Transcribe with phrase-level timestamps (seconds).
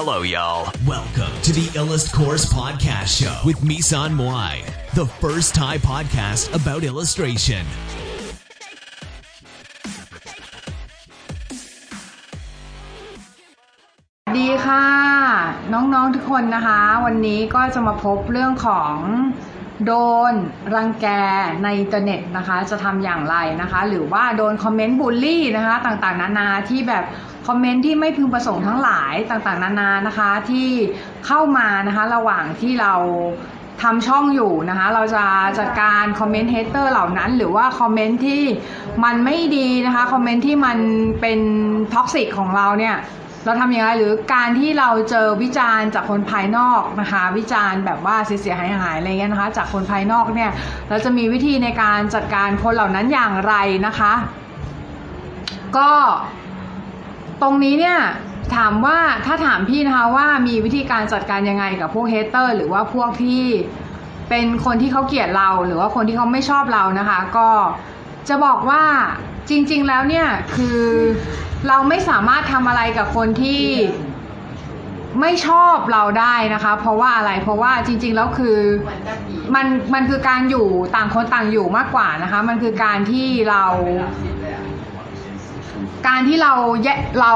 [0.00, 0.70] Hello, y'all.
[0.86, 4.54] Welcome to the Illust Course Podcast Show with Misan Moai,
[4.94, 7.64] the first Thai podcast about illustration.
[14.36, 14.86] ดีค่ะ
[15.72, 18.94] น้องๆทุกคนนะคะ วันนี้ก็จะมาพบเรื่องของ
[19.86, 19.92] โด
[20.30, 20.32] น
[20.74, 21.06] รังแก
[21.62, 27.04] ในอินเทอร์เน็ตนะคะ จะทำอย่างไรนะคะ หรือว่าโดนคอมเมนต์บูลลี่นะคะ ต่างๆ นานาที่แบบ
[27.48, 30.68] คอมเมนต์ที่ไม่พึงประสงค์ทั้งหลายต่างๆ นานานะคะที่
[31.26, 32.94] เข้ามานะคะระหว่างที่เรา
[33.82, 35.24] ทำช่องอยู่นะคะ เราจะ
[35.58, 38.42] จัดการคอมเมนต์ hater เหล่านั้น หรือว่าคอมเมนต์ที่
[39.04, 40.78] มันไม่ดีนะคะคอมเมนต์ที่มัน
[41.20, 41.40] เป็น
[41.94, 42.96] toxic ของเราเนี่ย
[43.44, 50.50] เราทำอย่างไรหรือการที่เราเจอวิจารณ์จากคนภายนอกนะคะ วิจารณ์แบบว่าเสียหายหายอะไรเงี้ยนะคะ จากคนภายนอกเนี่ย
[50.88, 53.54] เราจะมีวิธีในการจัดการคนเหล่านั้นอย่างไร
[53.86, 54.12] นะคะ
[55.76, 55.90] ก็
[57.42, 57.98] ตรงนี้เนี่ย
[58.56, 63.44] ถามว่าถ้าถามพี่นะคะว่ามีวิธีการจัดการยังไงกับพวกเฮเตอร์ หรือว่าพวกที่
[64.28, 67.48] เป็นคนที่เขาเกลียดเรา หรือว่าคนที่เขาไม่ชอบเรานะคะ ก็
[68.28, 68.84] จะบอกว่า
[69.48, 70.26] จริง ๆแล้วเนี่ย
[70.56, 70.80] คือ
[71.68, 73.64] เราไม่สามารถทำอะไรกับคนที่
[75.20, 78.58] ไม่ชอบเราได้นะคะ เพราะว่าอะไรเพราะว่าจริง ๆ แล้วคือ
[79.54, 83.64] มันมันคือการอยู่ต่างคนต่างอยู่มากกว่านะคะ มันคือการที่เรา
[86.06, 86.52] การที่เรา
[86.84, 86.88] แย
[87.20, 87.32] เรา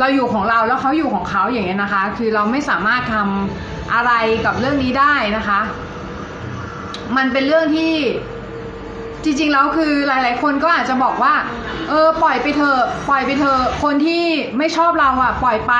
[0.00, 4.12] เราอยู่ของเราแล้วเขาอยู่ของเขาอย่างเงี้ยนะคะ คือเราไม่สามารถทำอะไร
[4.44, 5.60] กับเรื่องนี้ได้นะคะ
[7.16, 7.92] มันเป็นเรื่องที่
[9.24, 11.34] จริงๆแล้วคือหลายๆ คนก็อาจจะบอกว่า
[11.88, 14.24] เออปล่อยไปเถอะปล่อยไปเถอะคนที่
[14.58, 15.74] ไม่ชอบเราอะปล่อยไป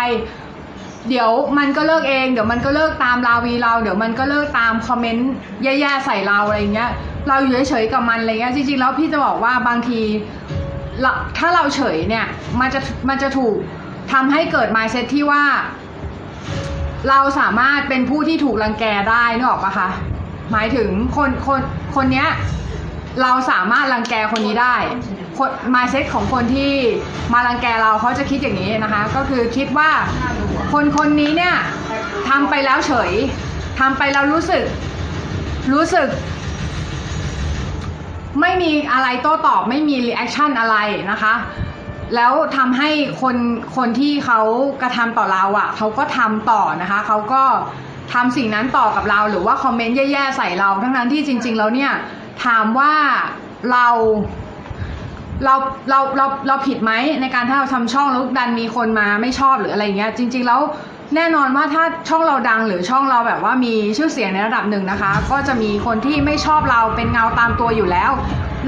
[1.09, 5.31] เดี๋ยวมันก็เลิกเอง เดี๋ยวมันก็เลิกตามราวีเรา เดี๋ยวมันก็เลิกตามคอมเมนต์
[5.63, 6.91] แย่ๆใส่เราอะไรเงี้ย
[7.29, 10.01] เราอยู่เฉยๆกับมันอะไรเงี้ยจริงๆแล้วพี่จะบอกว่าบางที
[11.39, 12.27] ถ้าเราเฉยเนี่ย
[12.61, 13.57] มันจะมันจะถูก
[14.13, 15.45] ทำให้เกิด mindset ที่ว่า
[17.09, 19.89] เราสามารถเป็นผู้ที่ถูกรังแกได้นึกออกปะคะ
[20.53, 21.61] หมายถึงคนคน
[21.95, 22.29] คนเนี้ย
[23.23, 24.77] เราสามารถรังแกคนนี้ได้
[25.39, 26.73] คน mindset ของคนที่
[27.33, 29.91] มารังแกเราเขาจะคิดอย่างนี้นะคะ ก็คือคิดว่า
[30.73, 31.55] คนคนนี้เนี่ย
[32.29, 33.13] ทำไปแล้วเฉย
[33.81, 34.65] ทำไปแล้วรู้สึก
[35.73, 36.09] รู้สึก
[38.41, 40.77] ไม่มีอะไรโต้ตอบไม่มี reaction อะไร
[41.11, 41.35] นะคะ
[42.15, 42.91] แล้วทำให้
[43.23, 43.37] คน
[43.77, 44.41] คนที่เขา
[44.83, 47.43] กระทำต่อเราอะ่ะเขาก็ทำต่อนะคะเขาก็
[48.13, 51.93] ทำสิ่งนั้นต่อกับเราหรือว่าคอมเมนต์แย่ๆใส่เรา ทั้งนั้นที่จริง ๆ แล้วเนี่ย
[52.45, 52.93] ถามว่า
[53.73, 53.89] เรา
[55.45, 55.55] เรา
[55.91, 60.61] เราเราเราผิดไหมในการถ้าเราทำช่องแล้วดันมีคนมาไม่ชอบหรืออะไรเงี้ยจริง ๆ แล้ว
[61.17, 68.11] แน่นอนว่าถ้าช่องเราดังหรือช่องเราแบบว่ามีชื่อเสียงในระดับหนึ่งนะคะ ก็จะมีคนที่ไม่ชอบเราเป็นเงาตามตัวอยู่แล้ว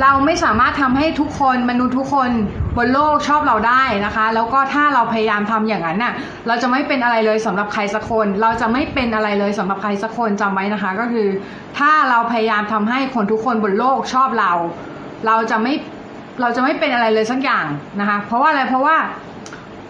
[0.02, 2.30] เราไม่สามารถทำให้ทุกคนมนุษย์ทุกคน
[2.76, 6.14] บนโลกชอบเราได้นะคะ แล้วก็ถ้าเราพยายามทำอย่างนั้นน่ะ
[6.46, 11.28] เราจะไม่เป็นอะไรเลยสำหรับใครสักคน เราจะไม่เป็นอะไรเลยสำหรับใครสักคนจำไว้นะคะ ก็คือ
[11.78, 14.52] ถ้าเราพยายามทำให้คนทุกคนบนโลกชอบเรา
[15.26, 15.74] เราจะไม่
[16.40, 17.66] เราจะไม่เป็นอะไรเลยสักอย่าง
[18.00, 18.96] นะคะ เพราะว่าอะไรเพราะว่า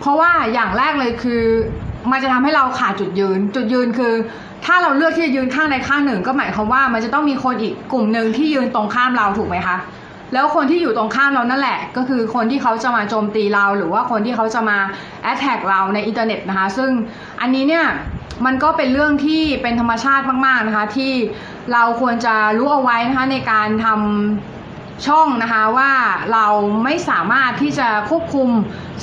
[0.00, 1.42] เพราะว่าอย่างแรกเลยคือ
[2.10, 4.14] มันจะทำให้เราขาดจุดยืน จุดยืนคือ
[4.64, 9.76] ถ้าเราเลือกที่จะยืนข้างใดข้างหนึ่ง ก็หมายความว่ามันจะต้องมีคนอีกกลุ่มหนึ่งที่ยืนตรงข้ามเราถูกไหมคะ
[10.32, 14.78] แล้วคนที่อยู่ตรงข้ามเรานั่นแหละ ก็คือคนที่เขาจะมาโจมตีเรา หรือว่าคนที่เขาจะมา
[15.22, 16.90] แอดแท็กเราในอินเทอร์เน็ตนะคะ ซึ่ง
[17.40, 17.86] อันนี้เนี่ย
[18.46, 21.12] มันก็เป็นเรื่องที่เป็นธรรมชาติมาก ๆนะคะ ที่
[21.72, 24.55] เราควรจะรู้เอาไว้นะคะในการทำ
[25.06, 25.90] ช่องนะคะว่า
[26.32, 26.46] เรา
[26.84, 28.48] ไม่สามารถที่จะควบคุม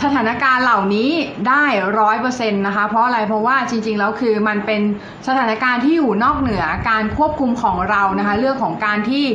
[0.04, 1.10] สถานการณ์เหล่านี้
[1.48, 1.66] ได้
[2.00, 4.82] ร้อยเปอร์เซ็นต์นะคะ เพราะอะไรเพราะว่าจริงๆแล้วคือมันเป็น
[5.28, 9.26] สถานการณ์ที่อยู่นอกเหนือการควบคุมของเรานะคะ เรื่องของการที่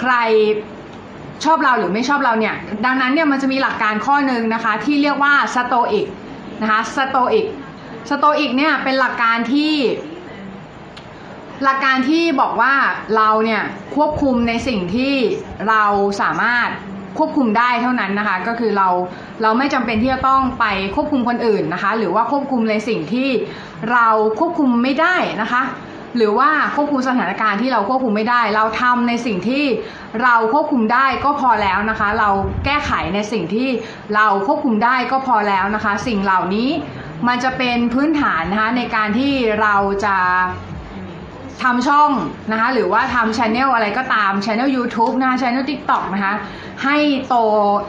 [0.00, 0.14] ใคร
[1.44, 2.54] ชอบเราหรือไม่ชอบเราเนี่ย
[2.84, 6.06] ดังนั้นเนี่ยมันจะมีหลักการข้อหนึ่งนะคะ ที่เรียกว่าสโตอิก
[6.62, 7.46] นะคะ Stoic
[8.10, 9.74] Stoic เนี่ยเป็นหลักการที่
[11.62, 12.74] หลักการที่บอกว่า
[13.16, 13.62] เราเนี่ย
[13.96, 15.14] ควบคุมในสิ่งที่
[15.68, 15.84] เรา
[16.20, 16.68] สามารถ
[17.18, 18.88] ควบคุมได้เท่านั้นนะคะ ก็คือเรา
[19.42, 20.64] เราไม่จำเป็นที่จะต้องไป
[20.94, 23.28] ควบคุมคนอื่นนะคะ หรือว่าควบคุมในสิ่งที่
[23.92, 24.08] เรา
[24.40, 25.62] ควบคุมไม่ได้นะคะ
[26.16, 29.64] หรือว่าควบคุมสถานการณ์ที่เราควบคุมไม่ได้ เราทำในสิ่งที่
[30.22, 32.30] เราควบคุมได้ก็พอแล้วนะคะ เรา
[32.64, 33.68] แก้ไขในสิ่งที่
[34.14, 36.70] เราควบคุมได้ก็พอแล้วนะคะ สิ่งเหล่านี้
[37.28, 39.32] มันจะเป็นพื้นฐานนะคะในการที่
[39.62, 40.16] เราจะ
[41.62, 42.10] ทำช่อง
[42.52, 46.34] นะคะหรือว่าทำช anel อะไรก็ตามช anel YouTube นะคะช anel TikTok นะคะ
[46.84, 46.96] ให้
[47.28, 47.34] โต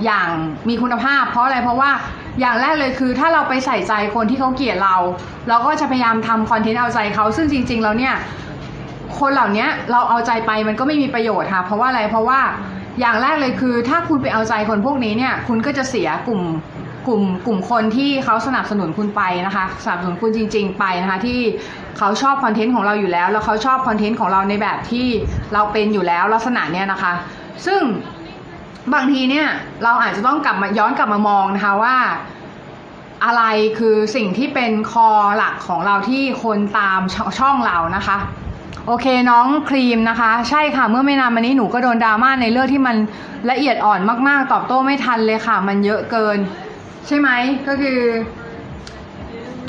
[0.05, 0.29] อย่าง
[0.69, 1.91] มีคุณภาพ เพราะอะไรเพราะว่า
[2.39, 4.95] อย่างแรกเลยคือถ้าเราไปใส่ใจคนที่เขาเกลียดเรา
[5.49, 8.13] เราก็จะพยายามทำคอนเทนต์เอาใจเขาซึ่งจริง ๆ แล้วเนี่ย
[9.19, 12.39] คนเหล่านี้เราเอาใจไปมันก็ไม่มีประโยชน์ค่ะเพราะว่าอะไรเพราะว่า
[12.99, 16.41] อย่างแรกเลยคือ ถ้าคุณไปเอาใจคนพวกนี้เนี่ยคุณก็จะเสียกลุ่ม
[17.07, 21.39] กลุ่มกลุ่มคนที่เขาสนับสนุนคุณไปนะคะสนับสนุนคุณจริง ๆ ไปนะคะที่
[21.97, 25.07] เขาชอบคอนเทนต์ของเราอยู่แล้ว แล้วเขาชอบคอนเทนต์ของเราในแบบที่
[25.53, 27.13] เราเป็นอยู่แล้วลักษณะเนี้ยนะคะ
[27.65, 27.81] ซึ่ง
[28.93, 29.47] บางทีเนี่ย
[29.83, 31.95] เราอาจจะต้องกลับมาย้อนกลับมามองนะคะว่า
[33.25, 33.43] อะไร
[33.79, 35.07] คือสิ่งที่เป็นคอ
[35.37, 38.17] หลักของเราที่คนตามชช่องเรานะคะ
[38.87, 42.95] โอเคน้องครีมนะคะ ใช่ค่ะเมื่อไม่นานมานี้หนูก็โดนดราม่าในเรื่องที่มัน
[43.51, 46.37] ละเอียดอ่อนมากๆ ตอบโต้ไม่ทันเลยค่ะ มันเยอะเกิน
[47.07, 47.29] ใช่ไหม
[47.67, 47.99] ก็คือ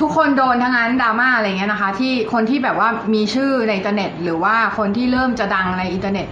[0.01, 6.27] ทุกคนโดนทั้งนั้นดราม่าอะไรเงี้ยนะคะ ที่คนที่แบบว่ามีชื่อในอินเทอร์เน็ต หรือว่าคนที่เริ่มจะดังในอินเทอร์เน็ต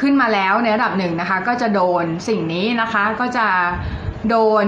[0.00, 3.46] ขึ้นมาแล้วในระดับหนึ่งนะคะ ก็จะโดนสิ่งนี้นะคะก็จะ
[4.30, 4.66] โดน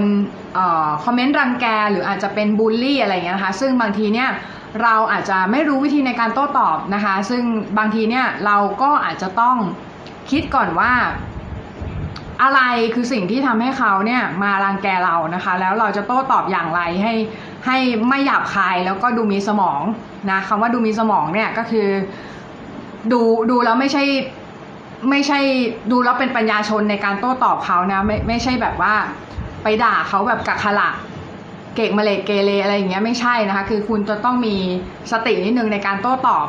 [1.03, 4.29] คอมเมนต์รังแกหรืออาจจะเป็นบูลลี่อะไรเงี้ยนะคะ ซึ่งบางทีเนี่ย
[4.83, 7.43] เราอาจจะไม่รู้วิธีในการโต้ตอบนะคะ ซึ่ง
[7.77, 9.57] บางทีเนี่ยเราก็อาจจะต้อง
[10.31, 10.93] คิดก่อนว่า
[12.43, 12.61] อะไร
[12.93, 17.13] คือสิ่งที่ทำให้เขาเนี่ยมารังแกเรานะคะ แล้วเราจะโต้ตอบอย่างไรให้
[17.65, 17.77] ให้
[18.07, 19.81] ไม่หยาบคายแล้วก็ดูมีสมอง
[20.31, 21.87] นะคำว่าดูมีสมองเนี่ยก็คือ
[23.11, 24.03] ดูดูแล้วไม่ใช่
[25.09, 25.39] ไม่ใช่
[25.91, 28.93] ดูแล้วเป็นปัญญาชนในการโต้ตอบเขานะไม่ไม่ใช่แบบว่า
[29.63, 30.89] ไปด่าเขาแบบกักขละ
[31.75, 34.55] เก่งมาเลเกเรอะไรอย่างเงี้ยไม่ใช่นะคะ คือคุณจะต้องมี
[35.11, 36.45] สตินิดนึงในการโต้ตอบ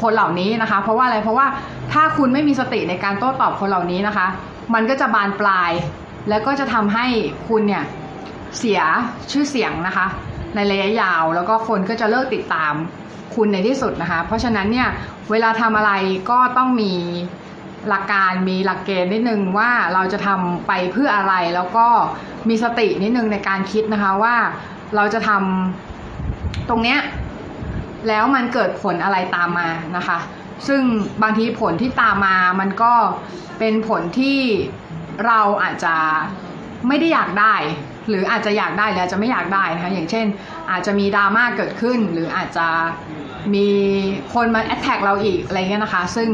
[0.00, 1.46] คนเหล่านี้นะคะ เพราะว่าอะไรเพราะว่า
[1.92, 4.26] ถ้าคุณไม่มีสติในการโต้ตอบคนเหล่านี้นะคะ
[4.74, 5.72] มันก็จะบานปลาย
[6.28, 7.06] แล้วก็จะทำให้
[7.48, 7.84] คุณเนี่ย
[8.58, 8.80] เสีย
[9.30, 10.06] ชื่อเสียงนะคะ
[10.54, 12.74] ในระยะยาวแล้วก็คนก็จะเลิกติดตาม
[13.34, 14.88] คุณในที่สุดนะคะ เพราะฉะนั้นเนี่ย
[15.30, 15.92] เวลาทำอะไร
[16.30, 16.92] ก็ต้องมี
[17.88, 21.86] หลักการมีหลักเกณฑ์นิดนึงว่าเราจะทำไปเพื่ออะไรแล้วก็
[22.48, 24.34] มีสตินิดนึงในการคิดนะคะว่า
[24.96, 26.98] เราจะทำตรงเนี้ย
[28.08, 30.18] แล้วมันเกิดผลอะไรตามมานะคะ
[30.68, 30.82] ซึ่ง
[31.22, 32.94] บางทีผลที่ตามมามันก็
[33.58, 34.38] เป็นผลที่
[35.26, 35.96] เราอาจจะ
[36.88, 37.54] ไม่ได้อยากได้
[38.08, 40.26] หรืออาจจะอยากได้หรืออาจจะไม่อยากได้นะคะอย่างเช่น
[40.70, 42.68] อาจจะมีดราม่าเกิดขึ้น หรืออาจจะ
[43.54, 43.68] มี
[44.34, 46.28] คนมาแอดแทกเราอีกอะไรเงี้ยนะคะ ซึ่ง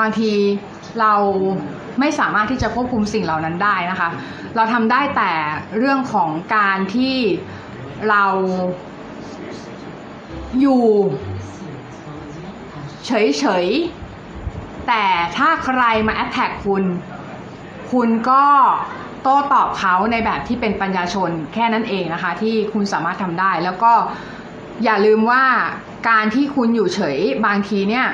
[0.00, 0.32] บางที
[1.00, 1.14] เรา
[2.00, 4.08] ไม่สามารถที่จะควบคุมสิ่งเหล่านั้นได้นะคะ
[4.56, 5.32] เราทำได้แต่
[5.78, 7.16] เรื่องของการที่
[8.10, 8.24] เรา
[10.60, 10.84] อยู่
[13.06, 15.04] เฉยๆ แต่
[15.36, 16.84] ถ้าใครมาแอดแท็กคุณ
[17.92, 18.44] คุณก็
[19.22, 23.92] โต้ตอบเขาในแบบที่เป็นปัญญาชนแค่นั้นเองนะคะ ที่คุณสามารถทำได้ แล้วก็
[24.84, 25.44] อย่าลืมว่า
[26.08, 28.06] การที่คุณอยู่เฉยบางทีเนี่ย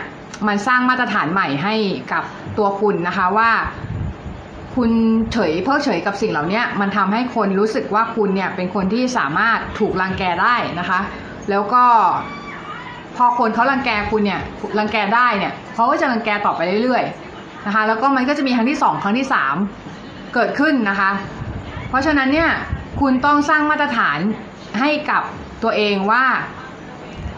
[0.47, 1.75] มันสร้างมาตรฐานใหม่ให้
[2.12, 2.25] กับ
[2.59, 3.50] ตัวคุณนะคะว่า
[4.75, 4.91] คุณ
[5.32, 11.00] เฉยเพิกเฉยกับสิ่งเหล่านี้มันทำให้คนรู้สึกว่าคุณเนี่ยเป็นคนที่สามารถถูกรังแกได้นะคะ
[11.50, 11.85] แล้วก็
[13.17, 14.41] พอคนเขารังแกคุณเนี่ย
[14.79, 19.57] รังแกได้เนี่ยเขาก็จะรังแกต่อไปเรื่อยๆนะคะ แล้วก็มันก็จะมีครั้งที่สองครั้งที่สาม
[20.35, 21.11] เกิดขึ้นนะคะ
[21.89, 22.51] เพราะฉะนั้นเนี่ย
[23.01, 24.19] คุณต้องสร้างมาตรฐาน
[24.81, 25.23] ให้กับ
[25.63, 26.25] ตัวเองว่า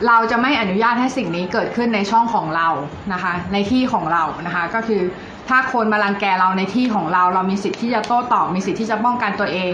[0.07, 2.69] เราจะไม่อนุญาตให้สิ่งนี้เกิดขึ้นในช่องของเรา
[3.13, 5.03] นะคะ ในที่ของเรานะคะก็คือ
[5.49, 9.71] ถ้าคนมารังแกเราในที่ของเรา เรามีสิทธิ์ที่จะโต้ตอบมีสิทธิ์ที่จะป้องกันตัวเอง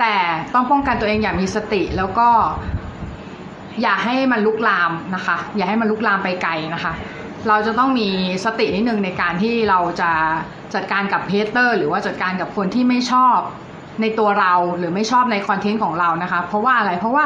[0.00, 0.14] แต่
[0.54, 2.28] ต้องป้องกันตัวเองอย่างมีสติแล้วก็
[3.82, 6.92] อย่าให้มันลุกลามนะคะ อย่าให้มันลุกลามไปไกลนะคะ
[7.48, 8.08] เราจะต้องมี
[8.44, 10.10] สตินิดนึงในการที่เราจะ
[10.74, 13.38] จัดการกับ hater หรือว่าจัดการกับคนที่ไม่ชอบ
[14.00, 17.24] ในตัวเราหรือไม่ชอบใน content ของเรานะคะ เพราะว่าอะไรเพราะว่า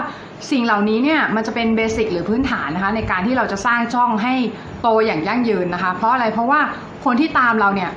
[0.50, 4.34] สิ่งเหล่านี้เนี่ยมันจะเป็น basic หรือพื้นฐานนะคะ ในการที่เราจะสร้างช่องให้
[4.82, 6.60] โตอย่างยั่งยืนนะคะ เพราะอะไรเพราะว่า
[7.04, 7.90] คนที่ตามเราเนี่ย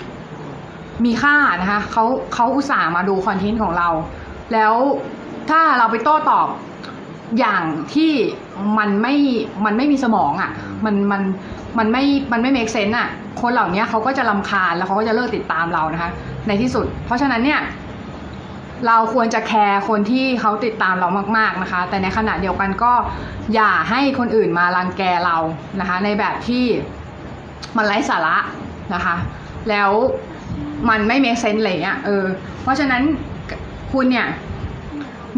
[1.05, 2.03] มีค่านะคะเขา
[2.33, 3.89] เขาอุตส่าห์มาดู content ของเรา
[4.53, 4.73] แล้ว
[5.49, 6.47] ถ้าเราไปโต้ตอบ
[7.39, 7.63] อย่าง
[7.93, 8.11] ที่
[8.77, 9.15] มันไม่
[9.65, 10.51] มันไม่มีสมองอะ่ะ
[10.85, 11.21] มันมัน
[11.77, 13.07] มันไม่ มันไม่ make sense อะ
[13.41, 16.09] คนเหล่านี้เขาก็จะรำคาญแล้วเขาก็จะเลิกติดตามเรานะคะ
[16.47, 17.61] ในที่สุด เพราะฉะนั้นเนี่ย
[18.87, 22.93] เราควรจะ care คนที่เขาติดตามเรามาก ๆนะคะ แต่ในขณะเดียวกันก็
[23.53, 25.37] อย่าให้คนอื่นมารังแกเรา
[25.79, 26.65] นะคะ ในแบบที่
[27.77, 28.37] มันไร้สาระ
[28.93, 29.15] นะคะ
[29.69, 29.91] แล้ว
[30.89, 32.23] มันไม่ make sense อะไรเงี้ยเออ
[32.61, 33.01] เพราะฉะนั้น
[33.91, 34.27] คุณเนี่ย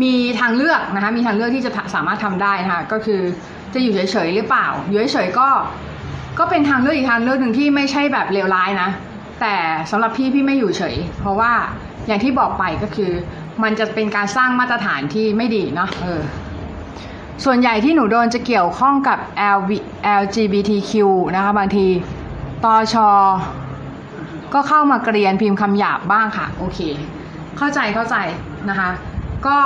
[0.04, 3.22] มีทางเลือกนะคะมีทางเลือกที่จะสามารถทำได้นะคะก็คือ
[3.74, 5.50] จะอยู่เฉยๆหรือเปล่า อยู่เฉยๆก็
[6.40, 8.90] ก็เป็นทางเลือกอีกทางเลือกหนึ่งที่ไม่ใช่แบบเลวร้ายนะ
[9.42, 9.56] แต่
[9.92, 11.52] สำหรับพี่พี่ไม่อยู่เฉย เพราะว่า
[12.08, 13.12] อย่างที่บอกไปก็คือ
[13.64, 16.22] มันจะเป็นการสร้างมาตรฐานที่ไม่ดีเนาะเออ
[17.46, 19.20] ส่วนใหญ่ที่หนูโดนจะเกี่ยวข้องกับ
[19.58, 19.72] LV
[20.22, 20.92] LGBTQ
[21.36, 21.88] นะคะบางที
[22.64, 23.10] ตอชอ
[24.54, 26.80] ก็เข้ามาเกรียนพิมพ์คำหยาบบ้างค่ะ โอเค
[27.58, 28.16] เข้าใจเข้าใจ
[28.70, 28.90] นะคะ
[29.48, 29.58] ก็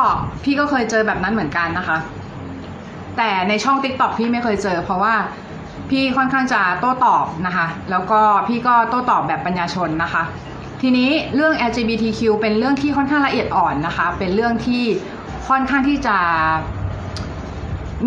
[0.44, 1.98] พี่ก็เคยเจอแบบนั้นเหมือนกันนะคะ
[3.18, 5.16] แต่ในช่อง t ิ k t o k พี่ไม่เคยเจอ เพราะว่า
[5.90, 10.24] พี่ค่อนข้างจะโต้ตอบนะคะ แล้วก็พี่ก็โต้ตอบแบบปัญญาชนนะคะ
[10.82, 14.84] ทีนี้เรื่อง LGBTQ เป็นเรื่องที่ค่อนข้างละเอียดอ่อนนะคะ เป็นเรื่องที่
[15.48, 16.18] ค่อนข้างที่จะ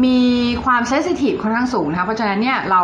[0.04, 0.20] มี
[0.64, 2.82] ความเซสซิทีฟค่อนข้างสูงนะคะเพราะฉะนั้นเนี่ยเรา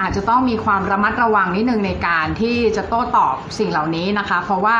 [0.00, 4.78] อาจจะต้องมีความระมัดระวังนิดนึงในการที่จะโต้ตอบสิ่งเหล่านี้นะคะ เพราะว่า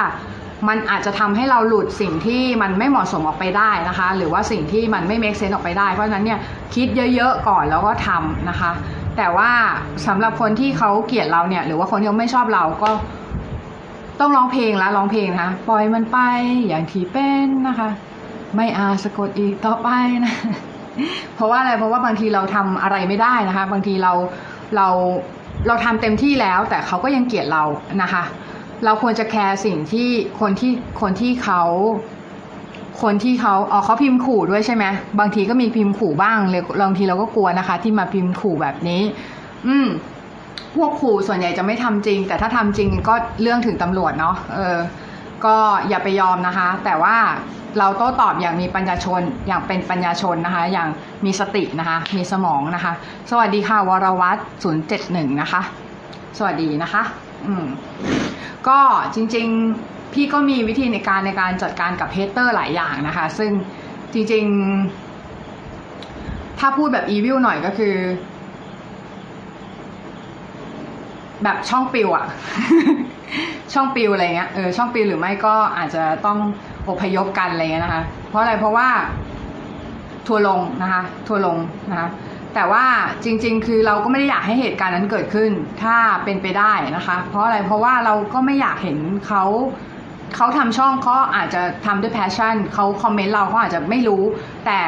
[0.68, 6.38] มันอาจจะทำให้เราหลุดสิ่งที่มันไม่เหมาะสมออกไปได้นะคะ หรือว่าสิ่งที่มันไม่เมคเซนออกไปได้ เพราะฉะนั้นเนี่ย
[6.74, 8.72] คิดเยอะๆก่อนแล้วก็ทำนะคะ
[9.16, 9.50] แต่ว่า
[10.06, 12.90] สำหรับคนที่เขาเกลียดเราเนี่ยหรือว่าคนที่เขาไม่ชอบเราก็
[14.20, 16.18] ต้องร้องเพลงละร้องเพลงนะปล่อยมันไป
[16.68, 17.88] อย่างที่เป็นนะคะ
[18.56, 19.88] ไม่อาสะกดอีกต่อไป
[20.24, 20.34] นะ
[21.34, 24.12] เพราะว่าอะไรเพราะว่าบางทีเราทำอะไรไม่ได้นะคะ บางทีเรา
[24.76, 24.88] เรา
[25.66, 27.62] เราทำเต็มที่แล้ว แต่เขาก็ยังเกลียดเรา
[28.02, 28.22] นะคะ
[28.84, 30.08] เราควรจะแคร์สิ่งที่
[30.40, 31.62] คนที่คนที่เขา
[33.02, 34.84] คนที่เขาอ๋อเขาพิมพ์ขู่ด้วยใช่ไหม
[35.20, 39.02] บางทีก็มีพิมพ์ขู่บ้างเลยบางทีเราก็กลัวนะคะ ที่มาพิมพ์ขู่แบบนี้
[39.66, 39.88] อืม
[40.74, 44.76] พวกขู่ส่วนใหญ่จะไม่ทำจริง แต่ถ้าทำจริงก็เรื่องถึงตำรวจเนาะเออ
[45.44, 45.56] ก็
[45.88, 47.16] อย่าไปยอมนะคะ แต่ว่า
[47.78, 50.88] เราโต้ตอบอย่างมีปัญญาชนอย่างเป็นปัญญาชนนะคะ อย่าง
[51.24, 52.92] มีสตินะคะ มีสมองนะคะ
[53.30, 55.62] สวัสดีค่ะวรวัตศูนย์เจ็ดหนึ่งนะคะ
[56.38, 57.02] สวัสดีนะคะ
[57.46, 57.66] อืม
[58.68, 58.78] ก็
[59.14, 59.46] จริง
[59.80, 63.50] ๆ พี่ก็มีวิธีในการในการจัดการกับเฮเตอร์หลายอย่างนะคะ ซึ่ง
[64.12, 64.44] จริง
[65.72, 67.94] ๆ ถ้าพูดแบบอีวิลหน่อยก็คือ
[71.44, 72.26] แบบช่องปิวอะ
[73.74, 76.38] ช่องปิวอะไรเงี้ยเออช่องปิวหรือไม่ก็อาจจะต้อง
[76.88, 78.88] อพยพกันอะไรเงี้ยนะคะ เพราะอะไรเพราะว่า
[80.26, 81.56] ทัวร์ลงนะคะ ทัวร์ลง
[81.90, 82.08] นะคะ
[82.54, 82.84] แต่ว่า
[83.24, 85.50] จริง ๆ คือเราก็ไม่ได้อยากให้เหตุการณ์นั้นเกิดขึ้น
[85.82, 89.44] ถ้าเป็นไปได้นะคะ เพราะอะไรเพราะว่าเราก็ไม่อยากเห็นเขา
[90.36, 94.22] เขาทำช่องเขาอาจจะทำด้วย passion เขา comment เราเขาอาจจะไม่รู้
[94.66, 94.80] แต่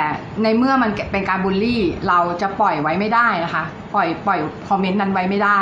[0.42, 5.60] ในเมื่อมันเป็นการบูลลี่ เราจะปล่อยไว้ไม่ได้นะคะ ปล่อยปล่อย comment นั้นไว้ไม่ได้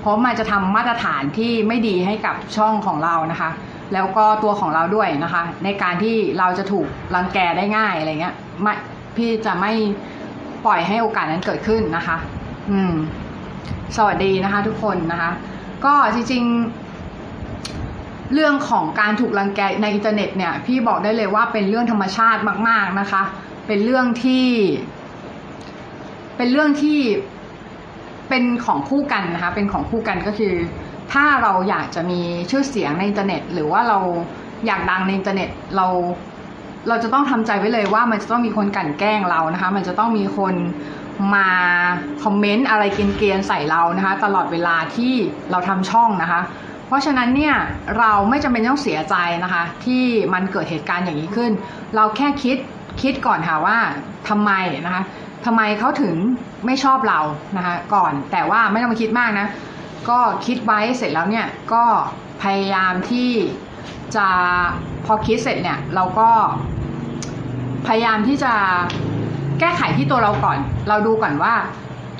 [0.00, 3.50] เพราะมันจะทำมาตรฐานที่ไม่ดีให้กับช่องของเรานะคะ
[3.94, 8.74] แล้วก็ตัวของเราด้วยนะคะ ในการที่เราจะถูกรังแกได้ง่ายอะไรเงี้ยไม่
[9.16, 9.72] พี่จะไม่
[10.64, 12.16] ปล่อยให้โอกาสนั้นเกิดขึ้นนะคะ
[12.70, 12.94] อืม
[13.96, 15.30] สวัสดีนะคะทุกคนนะคะ
[15.84, 23.22] ก็จริงๆ เรื่องของการถูกรังแกในอินเทอร์เน็ตเนี่ย พี่บอกได้เลยว่าเป็นเรื่องธรรมชาติมาก ๆนะคะ
[23.66, 24.46] เป็นเรื่องที่
[26.36, 26.98] เป็นเรื่องที่
[28.28, 30.54] เป็นของคู่กันนะคะ เป็นของคู่กันก็คือ
[31.12, 33.98] ถ้าเราอยากจะมีชื่อเสียงในอินเทอร์เน็ต หรือว่าเรา
[34.66, 35.86] อยากดังในอินเทอร์เน็ตเรา
[36.88, 40.54] เราจะต้องทำใจไว้เลยว่ามันจะต้องมีคนกลั่นแกล้งเรานะคะ มันจะต้องมีคน
[41.34, 41.50] มา
[42.22, 45.14] comment อะไรเกรียนๆใส่เรานะคะ ตลอดเวลาที่
[45.50, 46.40] เราทำช่องนะคะ
[46.86, 47.54] เพราะฉะนั้นเนี่ย
[47.98, 51.52] เราไม่จำเป็นต้องเสียใจนะคะ ที่มันเกิดเหตุการณ์อย่างนี้ขึ้น
[51.96, 52.56] เราแค่คิด
[53.02, 53.78] คิดก่อนค่ะว่า
[54.28, 54.52] ทำไม
[54.86, 55.02] นะคะ
[55.46, 56.14] ทำไมเขาถึง
[56.66, 57.20] ไม่ชอบเรา
[57.56, 59.46] นะคะก่อนแต่ว่าไม่ต้องมาคิดมากนะ
[60.08, 61.84] ก็คิดไว้เสร็จแล้วเนี่ยก็
[62.42, 63.30] พยายามที่
[64.16, 64.26] จะ
[65.06, 66.28] พอคิดเสร็จเนี่ยเราก็
[67.86, 68.52] พยายามที่จะ
[69.60, 71.54] แก้ไขที่ตัวเราก่อน เราดูก่อนว่า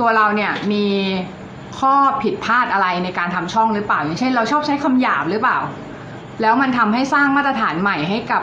[0.01, 0.87] ตัวเราเนี่ยมี
[1.79, 5.59] ข้อผิดพลาดอะไรในการทำช่องหรือเปล่า อย่างเช่น เราชอบใช้คำหยาบหรือเปล่า
[6.43, 8.43] แล้วมันทำให้สร้างมาตรฐานใหม่ให้กับ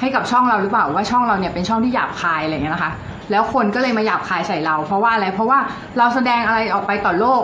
[0.00, 2.92] ให้กับช่องเราหรือเปล่าว่าช่องเราเนี่ยเป็นช่องที่หยาบคายอะไรเงี้ยนะคะ
[3.30, 5.58] แล้วคนก็เลยมาหยาบคายใส่เรา เพราะว่าอะไรเพราะว่า
[5.98, 7.42] เราแสดงอะไรออกไปต่อโลก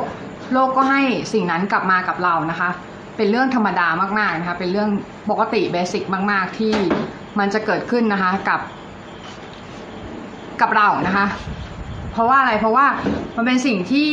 [0.52, 1.02] โลกก็ให้
[1.33, 2.71] สิ่งนั้นกลับมากับเรานะคะ
[3.17, 3.87] เป็นเรื่องธรรมดา
[4.19, 4.90] มากๆนะคะ เป็นเรื่อง
[5.31, 6.75] ปกติเบสิกมาก ๆ ที่
[7.38, 8.61] มันจะเกิดขึ้นนะคะกับ
[10.61, 11.26] กับเรานะคะ
[12.12, 12.87] เพราะว่าอะไรเพราะว่า
[13.37, 14.11] มันเป็นสิ่งที่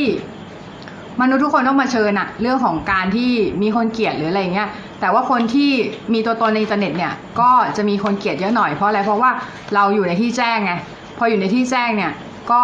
[1.22, 5.72] มนุษย์ทุกคนต้องมาเชิญอะเรื่องของการที่มีคนเกลียดหรืออะไรเงี้ยแต่ว่าคนที่
[6.14, 9.32] มีตัวตนในอินเทอร์เน็ตเนี่ยก็จะมีคนเกลียดเยอะหน่อยเพราะอะไรเพราะว่า
[9.76, 10.74] เราอยู่ในที่แจ้งไง
[11.18, 12.12] พออยู่ในที่แจ้งเนี่ย
[12.52, 12.62] ก็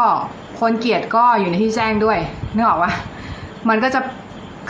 [0.61, 2.17] คนเกลียดก็อยู่ในที่แจ้งด้วย
[2.55, 2.91] นึกออกว่า
[3.69, 3.99] มันก็จะ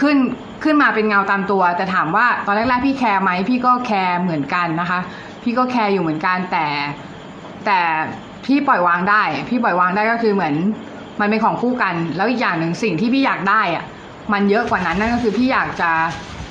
[0.02, 0.18] ขึ้น
[0.64, 5.00] ขึ้นมาเป็นเงาตามตัว แต่ถามว่าตอนแรกๆพี่แคร์ไหมพี่ก็แคร์เหมือนกันนะคะ
[5.44, 6.66] พี่ก็แคร์อยู่เหมือนกันแต่
[7.66, 7.80] แต่
[8.46, 10.56] พี่ปล่อยวางได้ พี่ปล่อยวางได้ก็คือเหมือน
[11.22, 13.86] มันเป็นของคู่กัน แล้วอีกอย่างหนึ่งสิ่งที่พี่อยากได้อะ
[14.34, 15.92] มันเยอะกว่านั้นนั่นก็คือพี่อยากจะ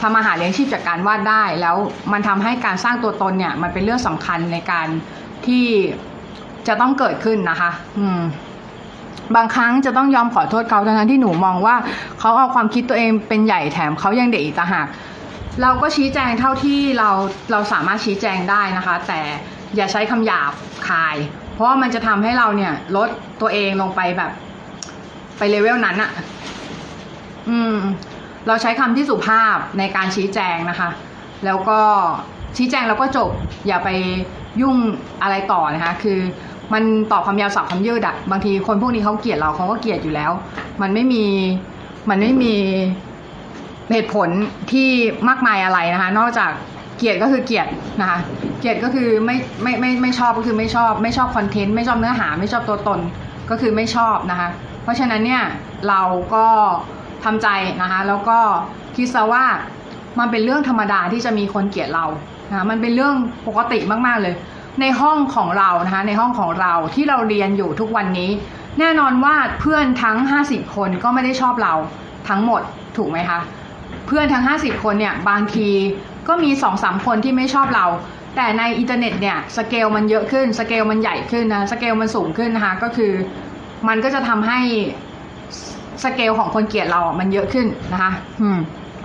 [0.02, 1.76] ทำอาหารเลี้ยงชีพจากการวาดได้ แล้ว
[2.12, 4.88] มันทำให้การสร้างตัวตนเนี่ย มันเป็นเรื่องสำคัญในการ
[5.46, 5.66] ที่
[6.68, 8.20] จะต้องเกิดขึ้นนะคะ อืม
[9.36, 11.76] บางครั้งจะต้องยอมขอโทษเขาทั้งที่หนูมองว่า
[12.18, 14.86] เขาเอาความคิดตัวเองเป็นใหญ่แถมเขายังเด็กอีกต่างหาก
[15.62, 17.10] เราก็ชี้แจงเท่าที่เรา
[17.52, 19.20] เราสามารถชี้แจงได้นะคะ แต่
[19.76, 20.52] อย่าใช้คำหยาบ
[20.88, 21.16] คาย
[21.52, 23.08] เพราะว่ามันจะทำให้เราเนี่ยลด
[23.40, 24.30] ตัวเองลงไปแบบ
[25.38, 26.10] ไปเลเวลนั้นอะ
[27.48, 27.76] อืม
[28.46, 30.90] เราใช้คำที่สุภาพในการชี้แจงนะคะ
[31.44, 31.80] แล้วก็
[32.56, 33.30] ชี้แจงแล้วก็จบ
[33.66, 33.88] อย่าไป
[34.60, 34.76] ยุ่ง
[35.22, 36.18] อะไรต่อนะคะ คือ
[36.72, 40.30] มันตอบคำยาวสับคำยืดอะบางทีคนพวกนี้เขาเกลียดเราเขาก็เกลียดอยู่แล้ว
[40.82, 41.24] มันไม่มี
[42.10, 42.54] มันไม่มี
[43.90, 44.28] เหตุผล
[44.72, 44.88] ที่
[45.28, 46.50] มากมายอะไรนะคะ นอกจาก
[46.98, 47.66] เกลียดก็คือเกลียด
[48.00, 48.18] นะคะ
[48.60, 53.00] เกลียดก็คือไม่ไม่ไม่ไม่ชอบก็คือไม่ชอบ ไม่ชอบคอนเทนต์ไม่ชอบเนื้อหา ไม่ชอบตัวตน
[53.50, 54.48] ก็คือไม่ชอบนะคะ
[54.82, 55.42] เพราะฉะนั้นเนี่ย
[55.88, 56.02] เรา
[56.34, 56.46] ก็
[57.24, 57.48] ทำใจ
[57.82, 58.38] นะคะ แล้วก็
[58.96, 59.44] คิดซะว่า
[60.18, 62.06] มันเป็นเรื่องธรรมดาที่จะมีคนเกลียดเรา
[62.50, 63.14] นะะมันเป็นเรื่อง
[63.46, 64.34] ปกติมากๆเลย
[64.80, 68.30] ในห้องของเรานะคะในห้องของเราที่เราเรียนอยู่ทุกวันนี้
[68.78, 71.74] แน่นอนว่าเพื่อนทั้ง 50 คนก็ไม่ได้ชอบเรา
[72.28, 72.62] ทั้งหมด
[72.96, 73.40] ถูกไหมคะ
[74.06, 75.68] เพื่อนทั้ง 50 คนเนี่ยบางที
[76.28, 77.86] ก็มี2อสคนที่ไม่ชอบเรา
[78.36, 83.12] แต่ในอินเทอร์เน็ตเนี่ยสเกลมันเยอะขึ้นสเกลมันใหญ่ขึ้นนะสเกลมันสูงขึ้นนะคะก็คือ
[83.88, 84.60] มันก็จะทำให้
[86.04, 88.12] สเกลของคนเกลียดเรามันเยอะขึ้นนะคะ
[88.42, 88.58] อืม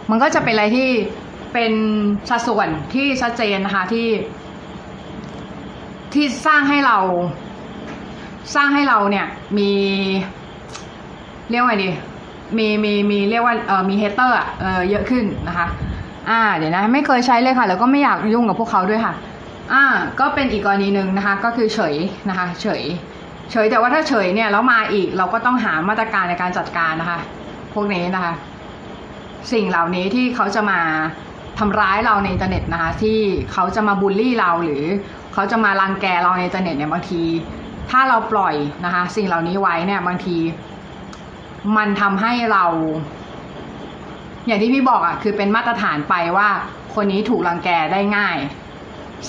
[0.10, 0.90] มันก็จะเป็นอะไรที่
[1.54, 1.74] เป็น
[2.30, 4.08] สัดส่วนที่ชัดเจนนะคะที่
[6.14, 6.98] ที่สร้างให้เรา
[8.56, 9.26] สร้างให้เราเนี่ย
[9.58, 9.72] มี
[11.50, 11.90] เรียกว่าไงดี
[12.58, 15.68] มีมีมีเรียกว่าเออมีเฮเตอร์อะเออเยอะขึ้นนะคะ
[16.30, 19.14] อ่า เดี๋ยวนะ ไม่เคยใช้เลยค่ะ แล้วก็ไม่อยากยุ่งกับพวกเขาด้วยค่ะ
[19.74, 19.84] อ่า
[20.20, 21.96] ก็เป็นอีกกรณีหนึ่งนะคะ ก็คือเฉย
[22.30, 22.84] นะคะ เฉย
[23.52, 27.20] เฉยแต่ว่าถ้าเฉยเนี่ยแล้วมาอีกเราก็ต้องหามาตรการในการจัดการนะคะ
[27.74, 28.34] พวกนี้นะคะ
[29.52, 30.80] สิ่งเหล่านี้ที่เขาจะมา
[31.60, 33.20] ทำร้ายเราในอินเทอร์เน็ตนะคะ ที่
[33.52, 34.84] เขาจะมาบูลลี่เราหรือ
[35.34, 37.22] เขาจะมารังแกเราในอินเทอร์เน็ตเนี่ยบางที
[37.92, 40.38] ถ้าเราปล่อยนะคะ สิ่งเหล่านี้ไว้เนี่ยบางที
[41.78, 42.66] มันทำให้เรา
[44.48, 46.50] อย่างที่พี่บอกอะ่ะคือเป็นมาตรฐานไปว่า
[46.96, 48.38] คนนี้ถูกรังแกได้ง่าย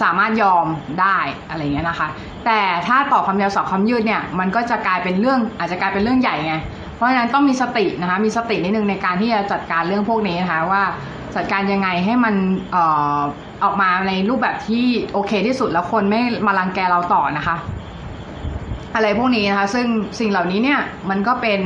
[0.03, 0.67] สามารถยอม
[1.01, 1.19] ได้
[1.49, 2.09] อะไรเงี้ยนะคะ
[2.47, 6.55] แต่ถ้าต่อคำยาวสองคำยืดเนี่ย มันก็จะกลายเป็นเรื่องอาจจะกลายเป็นเรื่องใหญ่ไง
[6.95, 10.83] เพราะฉะนั้นต้องมีสตินะคะ มีสตินิดนึงในการที่จะจัดการเรื่องพวกนี้นะคะว่า
[11.37, 12.35] จัดการยังไงให้มัน
[12.73, 12.85] เอ่
[13.17, 13.19] อ
[13.65, 17.57] ออกมาในรูปแบบที่โอเคที่สุดแล้วคนไม่มารังแกเราต่อนะคะ
[18.95, 19.87] อะไรพวกนี้นะคะ ซึ่ง
[20.19, 20.81] สิ่งเหล่านี้เนี่ย
[21.11, 21.61] มันก็เป็น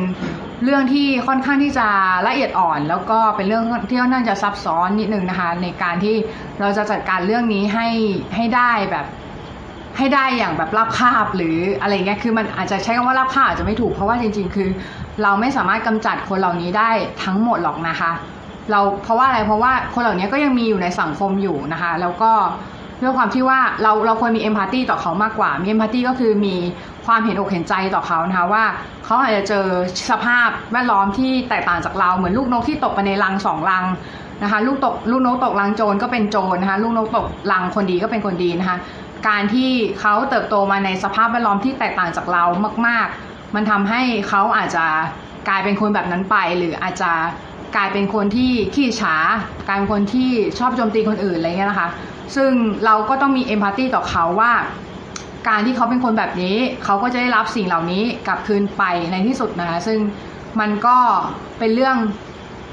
[0.64, 1.87] เรื่องที่ค่อนข้างที่จะ
[2.26, 6.16] ละเอียดอ่อน แล้วก็เป็นเรื่องที่ค่อนข้างจะซับซ้อนนิดนึงนะคะ ในการที่
[6.61, 7.88] เราจะจัดการเรื่องนี้ให้
[8.37, 9.07] ให้ได้แบบ
[9.99, 14.68] ให้ได้อย่างแบบราบคาบหรืออะไรเงี้ยคือมันอาจจะใช้คำว่าราบคาบอาจจะไม่ถูกเพราะว่าจริง ๆ คือ
[15.22, 16.90] เราไม่สามารถกำจัดคนเหล่านี้ได้
[17.25, 18.12] ทั้งหมดหรอกนะคะ
[18.70, 22.33] เราเพราะว่าอะไรเพราะว่าคนเหล่านี้ก็ยังมีอยู่ในสังคมอยู่นะคะ แล้วก็
[23.03, 26.57] ด้วยความที่ว่าเราเราควรมีเอมพัตตีต่อเขามากกว่ามีเอมพัตตีก็คือมี
[27.07, 28.64] ความเห็นอกเห็นใจต่อเขานะคะว่า
[29.05, 29.66] เขาอาจจะเจอ
[30.11, 33.85] สภาพแวดล้อมที่แตกต่างจากเราเหมือนลูกนกที่ตกไปในรังสองรัง
[34.42, 38.77] นะคะลูกตกลูกนกตกรังโจรก็เป็นโจรนะคะลูกนกตกรังคนดีก็เป็นคนดีนะคะ
[39.29, 39.70] การที่
[40.01, 42.44] เขาเติบโตมาในสภาพแวดล้อมที่แตกต่างจากเรา
[42.87, 44.87] มาก ๆ มันทำให้เขาอาจจะ
[45.48, 47.12] กลายเป็นคนแบบนั้นไป หรืออาจจะ
[47.76, 49.14] กลายเป็นคนที่ขี้ฉา
[49.68, 51.88] กลายเป็นคนที่ชอบโจมตีคนอื่นอะไรเงี้ยนะคะ
[52.37, 52.50] ซึ่ง
[52.85, 54.52] เราก็ต้องมีเอมพัตตีต่อเขาว่า
[55.48, 58.82] การที่เขาเป็นคนแบบนี้ เขาก็จะได้รับสิ่งเหล่านี้กลับคืนไป
[59.12, 59.98] ในที่สุดนะคะ ซึ่ง
[60.61, 60.96] มันก็
[61.58, 61.96] เป็นเรื่อง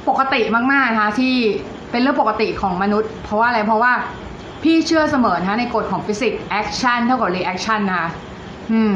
[0.09, 0.41] ปกติ
[0.73, 1.35] มากๆนะคะที่
[1.91, 3.93] เป็นเรื่องปกติของมนุษย์ เพราะว่าอะไรเพราะว่า
[4.63, 8.09] พี่เชื่อเสมอนะคะในกฎของฟิสิกส์ action เท่ากับ reaction นะคะ
[8.71, 8.95] อืม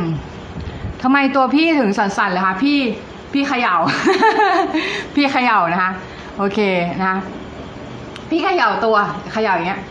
[1.01, 2.79] ทำไมตัวพี่ถึงสั่นๆเลยคะพี่
[3.33, 3.75] พี่เขย่า
[5.15, 5.91] พี่เขย่านะคะ
[6.37, 6.59] โอเค
[6.99, 7.17] นะคะ
[8.29, 8.97] พี่เขย่าตัว
[9.31, 9.81] เขย่าอย่างเงี้ย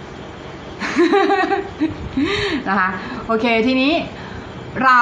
[2.69, 2.89] นะคะ
[3.27, 3.93] โอเคทีนี้
[4.85, 5.01] เรา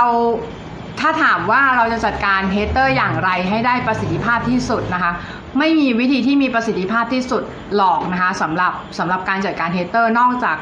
[1.00, 5.12] ถ้าถามว่าเราจะจัดการ hater อย่างไรให้ได้ประสิทธิภาพที่สุดนะคะ
[5.58, 7.42] ไม่มีวิธีที่มีประสิทธิภาพที่สุด
[7.76, 10.56] หรอกนะคะสำหรับสำหรับการจัดการ hater นอกจาก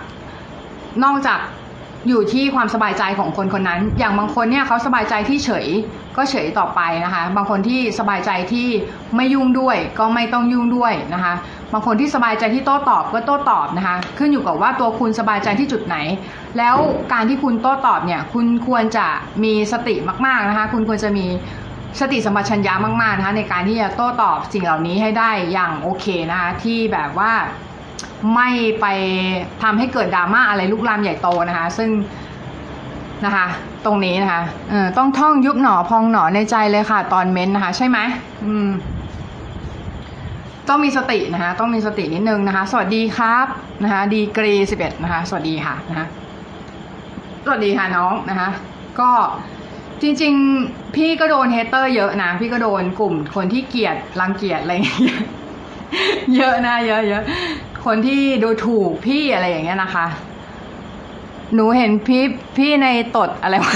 [1.05, 1.38] นอกจาก
[2.08, 5.66] อยู่ที่ความสบายใจของคนคนนั้น อย่างบางคนเนี่ยเขาสบายใจที่เฉย
[6.16, 8.68] ก็เฉยต่อไปนะคะ บางคนที่สบายใจที่
[9.16, 11.34] ไม่ยุ่งด้วย ก็ไม่ต้องยุ่งด้วยนะคะ
[11.72, 15.96] บางคนที่สบายใจที่โต้ตอบก็โต้ตอบนะคะ ขึ้นอยู่กับว่าตัวคุณสบายใจที่จุดไหน
[16.58, 16.76] แล้ว
[17.12, 19.06] การที่คุณโต้ตอบเนี่ย คุณควรจะ
[19.44, 19.94] มีสติ
[20.26, 21.26] มากๆนะคะ คุณควรจะมี
[22.00, 27.32] สติสัมปชัญญะมากๆนะคะในการที่จะโต้ตอบสิ่งเหล่านี้ให้ได้อย่างโอเคนะคะที่แบบว่า
[28.35, 28.48] ไม่
[28.81, 28.87] ไป
[29.62, 31.90] ทำให้เกิดดราม่าอะไรลุกลามใหญ่โตนะคะ ซึ่ง
[33.24, 33.46] นะคะ
[33.85, 37.98] ตรงนี้นะคะเออต้องท่องยุบหนอพองหนอในใจเลยค่ะ ตอนเม้นนะคะ ใช่ไหม
[38.44, 38.68] อืม
[40.68, 43.46] ต้องมีสตินะคะ ต้องมีสตินิดนึงนะคะ สวัสดีครับ
[43.83, 46.07] นะคะ ดีกรีสิบเอ็ดนะคะ สวัสดีค่ะนะคะ
[47.44, 48.48] สวัสดีค่ะน้องนะคะ
[49.00, 49.11] ก็
[50.02, 55.20] จริง ๆ พี่ก็โดนเฮเตอร์เยอะนะ พี่ก็โดนกลุ่มคนที่เกลียดรังเกียจอะไรเงี้ย
[56.37, 57.22] เยอะนะเยอะเยอะ
[57.88, 60.07] คนที่ดูถูกพี่อะไรอย่างเงี้ยนะคะ
[61.55, 62.22] หนูเห็นพี่
[62.57, 63.74] พี่ในตดอะไรวะ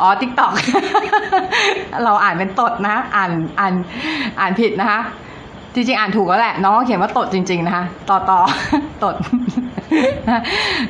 [0.00, 0.52] อ๋อทิกตอก
[2.04, 3.74] เราอ่านเป็นตดนะ อ่านอ่าน
[4.40, 5.00] อ่านผิดนะคะ
[5.74, 8.40] จริงๆ อ่านถูกแล้วแหละ น้องเขียนว่าตดจริง ๆ นะคะ ต่อต่อ
[9.04, 9.14] ตด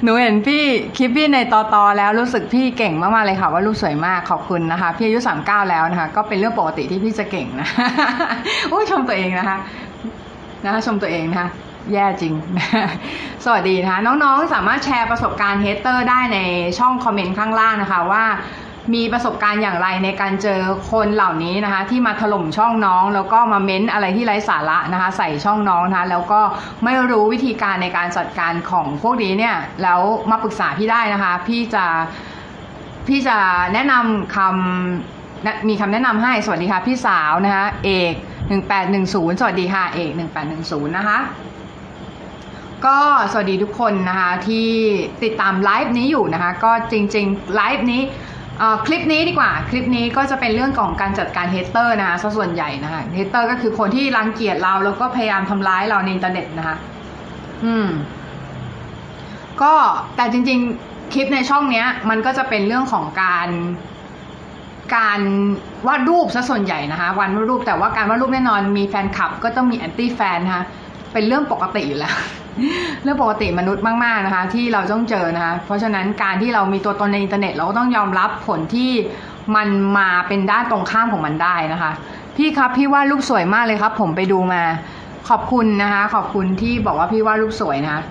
[0.02, 0.62] หนูเห็นพี่
[0.96, 7.68] คลิปพี่ในต่อต่อแล้วรู้สึกพี่เก่งมากๆเลยค่ะ ว่าลูกสวยมากขอบคุณนะคะ พี่อายุสามเก้าแล้วนะคะ ก็เป็นเรื่องปกติที่พี่จะเก่งนะ
[8.72, 9.56] อุ้ยชมตัวเองนะคะ
[10.64, 11.48] นะคะชมตัวเองนะคะ
[11.92, 12.34] แย่จริง
[13.44, 16.38] สวัสดีนะคะน้องๆ สามารถแชร์ประสบการณ์เฮเตอร์ได้ใน
[16.78, 18.24] ช่องคอมเมนต์ข้างล่างนะคะว่า
[18.94, 26.40] มีประสบการณ์อย่างไรในการเจอคนเหล่านี้นะคะ ที่มาถล่มช่องน้อง แล้วก็มาเม้นอะไรที่ไร้สาระนะคะ ใส่ช่องน้องนะคะ แล้วก็
[26.84, 30.00] ไม่รู้วิธีการในการจัดการของพวกนี้เนี่ยแล้ว
[30.30, 31.84] มาปรึกษาพี่ได้นะคะ พี่จะ
[33.08, 33.36] พี่จะ
[33.74, 38.14] แนะนำคำมีคำแนะนำให้สวัสดีค่ะพี่สาวนะคะเอก
[38.52, 40.10] 1810 สวัสดีค่ะเอก
[40.54, 41.18] 1810 นะคะ
[42.86, 42.98] ก็
[43.32, 44.68] สวัสดีทุกคนนะคะที่
[45.24, 48.02] ติดตามไลฟ์นี้อยู่นะคะ ก็จริงๆไลฟ์นี้
[48.86, 56.76] คลิปนี้ดีกว่าคลิปนี้ก็จะเป็นเรื่องของการจัดการ hater นะคะส่วนใหญ่นะคะ hater ก็คือคนที่รังเกียจเราแล้วก็พยายามทำร้ายเราในอินเทอร์เน็ตนะคะ
[57.64, 57.88] อืม
[59.62, 59.72] ก็
[60.16, 63.48] แต่จริง ๆ คลิปในช่องเนี้ย มันก็จะเป็นเรื่องของการ
[64.96, 65.20] การ
[65.86, 70.64] วาดรูปซะส่วนใหญ่นะคะวันวาดรูปแต่ว่าการวาดรูปแน่นอนมีแฟนคลับ ก็ต้องมี anti-fan นะคะ
[71.12, 72.14] เป็นเรื่องปกติอยู่แล้ว
[73.02, 78.90] เรื่องปกติมนุษย์มากๆนะคะ ที่เราต้องเจอนะคะเพราะฉะนั้นการที่เรามีตัวตนในอินเทอร์เน็ตเราก็ต้องยอมรับผลที่
[79.56, 79.68] มัน
[79.98, 81.92] มาเป็นด้านตรงข้ามของมันได้นะคะ
[82.36, 84.62] พี่ครับพี่วาดรูปสวยมากเลยครับ ผมไปดูมา
[85.28, 88.02] ขอบคุณนะคะ ขอบคุณที่บอกว่าพี่วาดรูปสวยนะคะ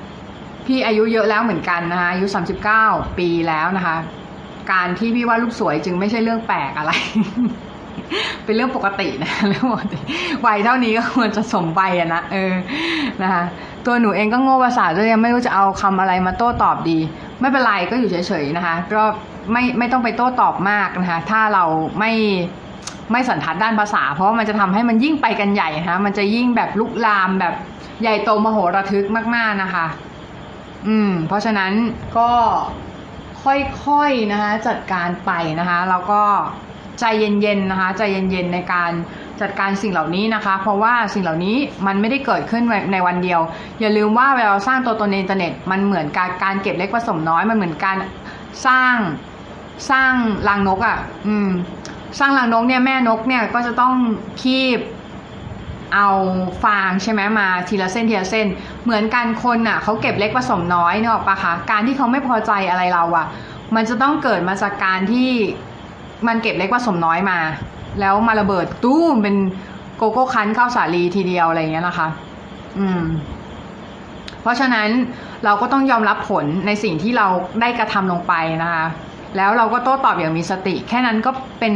[0.67, 2.25] พี่อายุเยอะแล้วเหมือนกันนะคะอายุ
[2.71, 3.95] 39 ปีแล้วนะคะ
[4.71, 6.91] การที่พี่วาดรูปสวยจึงไม่ใช่เรื่องแปลกอะไร
[8.45, 9.99] เป็นเรื่องปกตินะเรื่องปกติ
[10.45, 12.54] วัยเท่านี้ก็ควรจะสมใบอะนะเออ
[13.23, 13.43] นะคะ
[13.86, 16.99] ตัวหนูเองก็โง่ภาษาด้วยยังไม่รู้จะเอาคำอะไรมาโต้ตอบดี
[17.39, 19.04] ไม่เป็นไรก็อยู่เฉยๆนะคะก็
[19.52, 21.63] ไม่ไม่ต้องไปโต้ตอบมากนะคะถ้าเรา
[21.99, 22.12] ไม่
[23.12, 27.54] ไม่สันทัดด้านภาษา เพราะว่ามันจะทำให้มันยิ่งไปกันใหญ่นะคะมันจะยิ่งแบบลุกลามแบบ
[28.02, 29.86] ใหญ่โตมโหระทึกมากๆนะคะ
[30.88, 31.71] อืม เพราะฉะนั้น
[32.17, 32.30] ก็
[33.43, 36.21] ค่อยๆนะคะจัดการไปนะคะแล้วก็
[36.99, 38.91] ใจเย็นๆนะคะใจเย็นๆในการ
[39.41, 43.41] จัดการสิ่งเหล่านี้นะคะ เพราะว่าสิ่งเหล่านี้มันไม่ได้เกิดขึ้นในวันเดียว
[43.79, 47.97] อย่าลืมว่าเวลาเราสร้างตัวตนในอินเทอร์เน็ตมันเหมือนการการเก็บเล็กผสมน้อยมันเหมือนการ
[48.67, 48.95] สร้าง
[49.91, 50.13] สร้าง
[50.47, 51.49] รังนกอะ่ะ อืม
[52.19, 53.95] สร้างรังนกเนี่ยแม่นกเนี่ยก็จะต้อง
[54.41, 54.79] คีบ
[55.93, 56.08] เอา
[56.63, 58.47] ฟางใช่ไหมมาทีละเส้นทีละเส้น
[58.84, 63.27] เหมือนกันคนอะเขาเก็บเล็กผสมน้อยเนอะปะคะการที่เขาไม่พอใจอะไรเราอะ
[63.75, 65.29] มันจะต้องเกิดมาจากการที่
[66.27, 67.39] มันเก็บเล็กผสมน้อยมา
[67.99, 69.36] แล้วมาระเบิดตู้มเป็น
[69.97, 72.08] โกโก้คันข้าวสาลีทีเดียวอะไรเงี้ยนะคะ
[72.79, 73.03] อืม
[74.41, 74.89] เพราะฉะนั้น
[75.45, 77.27] เราก็ต้องยอมรับผลในสิ่งที่เรา
[77.62, 78.86] ได้กระทำลงไปนะคะ
[79.38, 81.73] แล้วเราก็โต้ตอบอย่างมีสติ แค่นั้นก็เป็น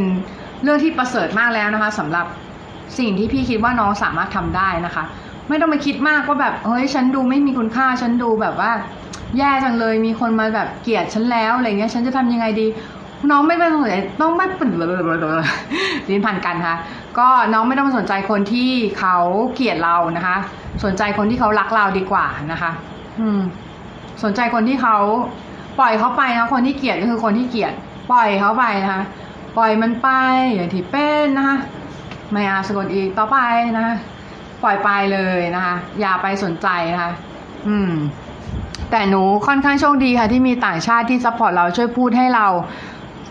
[0.64, 2.26] เรื่องที่ประเสริฐมากแล้วนะคะสำหรับ
[2.98, 5.04] สิ่งที่พี่คิดว่าน้องสามารถทำได้นะคะ
[5.50, 8.72] ไม่ต้องไปคิดมากว่าแบบเฮ้ยฉันดูไม่มีคุณค่าฉันดูแบบว่า
[9.38, 12.68] แย่จังเลยมีคนมาแบบเกลียดฉันแล้วอะไรเงี้ยฉันจะทำยังไงดี
[13.32, 14.70] น้องไม่ไปสนใจต้องไม่เป็น
[16.10, 16.76] ลิ้นพันกันค่ะ
[17.20, 18.70] ก็น้องไม่ต้องสนใจคนที่
[19.00, 19.18] เขา
[19.54, 20.38] เกลียดเรานะคะ
[20.84, 22.72] สนใจคนที่เขารักเราดีกว่านะคะ
[23.20, 23.42] อืม
[24.24, 24.98] สนใจคนที่เขา
[25.80, 27.74] ปล่อยเขาไปนะคนที่เกลียดก็คือคนที่เกลียด
[28.12, 29.04] ปล่อยเขาไปนะคะ
[29.58, 30.10] ปล่อยมันไป
[30.54, 31.58] อย่างที่เป็นนะคะ
[32.32, 33.38] ไม่อาสกดอีกต่อไป
[33.78, 33.96] นะคะ
[34.64, 37.12] ปล่อยไปเลยนะคะ อย่าไปสนใจนะคะ
[37.68, 37.92] อืม
[38.92, 42.48] แต่หนูค่อนข้างโชคดีค่ะ ที่มีต่างชาติที่ support เราช่วยพูดให้เรา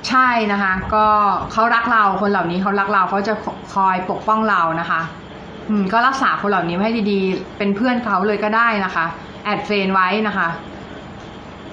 [0.08, 1.06] ใช่นะคะ ก็
[1.52, 3.34] เขารักเราคนเหล่านี้เขารักเราเขาจะ
[3.74, 5.00] คอยปกป้องเรานะคะ
[5.68, 9.06] อืม ก็รักษาคนเหล่านี้ให้ดีๆ เป็นเพื่อนเขาเลยก็ได้นะคะ
[9.44, 10.48] add friend ไว้นะคะ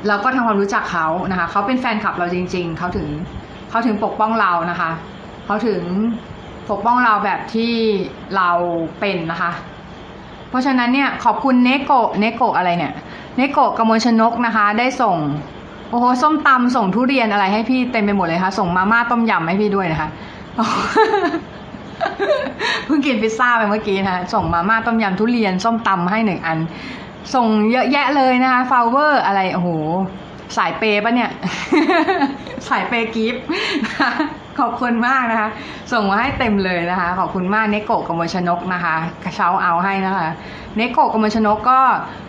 [0.07, 3.07] แล้วก็ทำความรู้จักเขานะคะ เขาเป็นแฟนคลับเราจริง ๆ เขาถึง
[3.69, 4.91] เขาถึงปกป้องเรานะคะ
[5.45, 5.81] เขาถึง
[6.69, 7.73] ปกป้องเราแบบที่
[8.35, 8.49] เรา
[8.99, 9.51] เป็นนะคะ
[10.49, 12.93] เพราะฉะนั้นเนี่ยขอบคุณเนโกะเนโกะอะไรเนี่ย
[13.37, 15.17] เนโกะกมลชนกนะคะ ได้ส่ง
[15.89, 20.09] โอ้โหส้มตำส่งทุเรียนอะไรให้พี่เต็มไปหมดเลยค่ะ ส่งมาม่าต้มยำให้พี่ด้วยนะคะ
[22.85, 26.57] เพิ่งกินพิซซ่าไปเมื่อกี้นะคะส่งมาม่าต้มยำทุเรียน ส้มตำให้หนึ่งอัน
[27.33, 29.69] ส่งเยอะแยะเลยนะคะฟาเวอร์อะไรโอ้โห
[30.57, 31.29] สายเปย์ปะเนี่ย
[32.67, 33.43] สายเปย์กิฟต์
[34.59, 35.49] ขอบคุณมากนะคะ
[35.91, 38.95] ส่งมาให้เต็มเลยนะคะ ขอบคุณมากเนโกะกมลชนกนะคะ
[39.35, 40.29] เช้าเอาให้นะคะ
[40.75, 41.79] เนโกะกมลชนกก็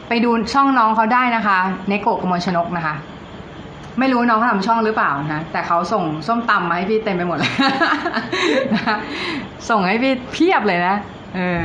[0.09, 2.95] ไปดูช่องน้องเขาได้นะคะเนโกะกมลชนกนะคะ
[3.99, 7.53] ไม่รู้น้องเขาทำช่องหรือเปล่านะ แต่เขาส่งส้มตำมาให้พี่เต็มไปหมดเลย
[8.75, 8.99] นะ
[9.69, 10.97] ส่งให้พี่เพียบเลยนะ
[11.35, 11.61] เออ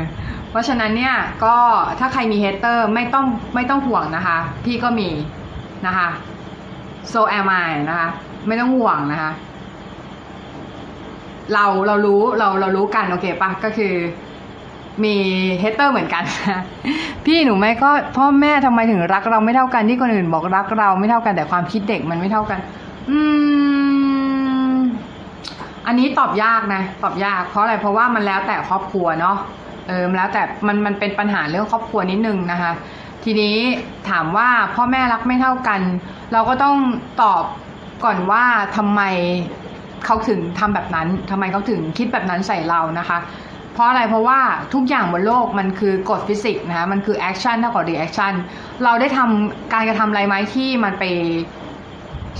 [0.50, 1.56] เพราะฉะนั้นเนี่ยก็
[2.00, 5.10] ถ้าใครมีเฮเตอร์ไม่ต้องไม่ต้องห่วงนะคะ พี่ก็มี
[5.88, 6.10] นะคะ
[7.12, 8.10] so am I นะคะ
[8.48, 9.32] ไม่ต้องห่วงนะคะ
[11.54, 13.94] เราเรารู้เราเรารู้กันโอเคปะก็คือ
[15.04, 15.16] มี
[15.60, 16.24] เฮเตอร์เหมือนกัน
[17.26, 22.60] พี่หนูไม่ก็พ่อแม่ทำไมถึงรักเราไม่เท่ากันที่คนอื่นบอกรักเราไม่เท่ากันแต่ความคิดเด็กมันไม่เท่ากัน
[23.10, 23.20] อื
[24.72, 24.76] ม
[25.88, 29.38] อันนี้ตอบยากนะ ตอบยากเพราะอะไรเพราะว่ามันแล้วแต่ครอบครัวเนาะ
[29.88, 32.72] เออแล้วแต่มันมันเป็นปัญหาเรื่องครอบครัวนิดนึงนะคะ
[33.24, 33.58] ทีนี้
[34.10, 35.82] ถามว่าพ่อแม่รักไม่เท่ากัน
[36.34, 36.78] เราก็ต้อง
[37.22, 37.44] ตอบ
[38.04, 38.46] ก่อนว่า
[38.78, 39.02] ทำไม
[40.06, 43.20] เขาถึงทำแบบนั้นทำไมเขาถึงคิดแบบนั้นใส่เรานะคะ
[43.74, 44.40] เพราะอะไรเพราะว่า
[44.74, 48.34] ทุกอย่างบนโลกมันคือกฎฟิสิกส์นะคะมันคือ action เท่ากับ reaction
[48.84, 51.04] เราได้ทำการกระทำอะไรไหมที่มันไป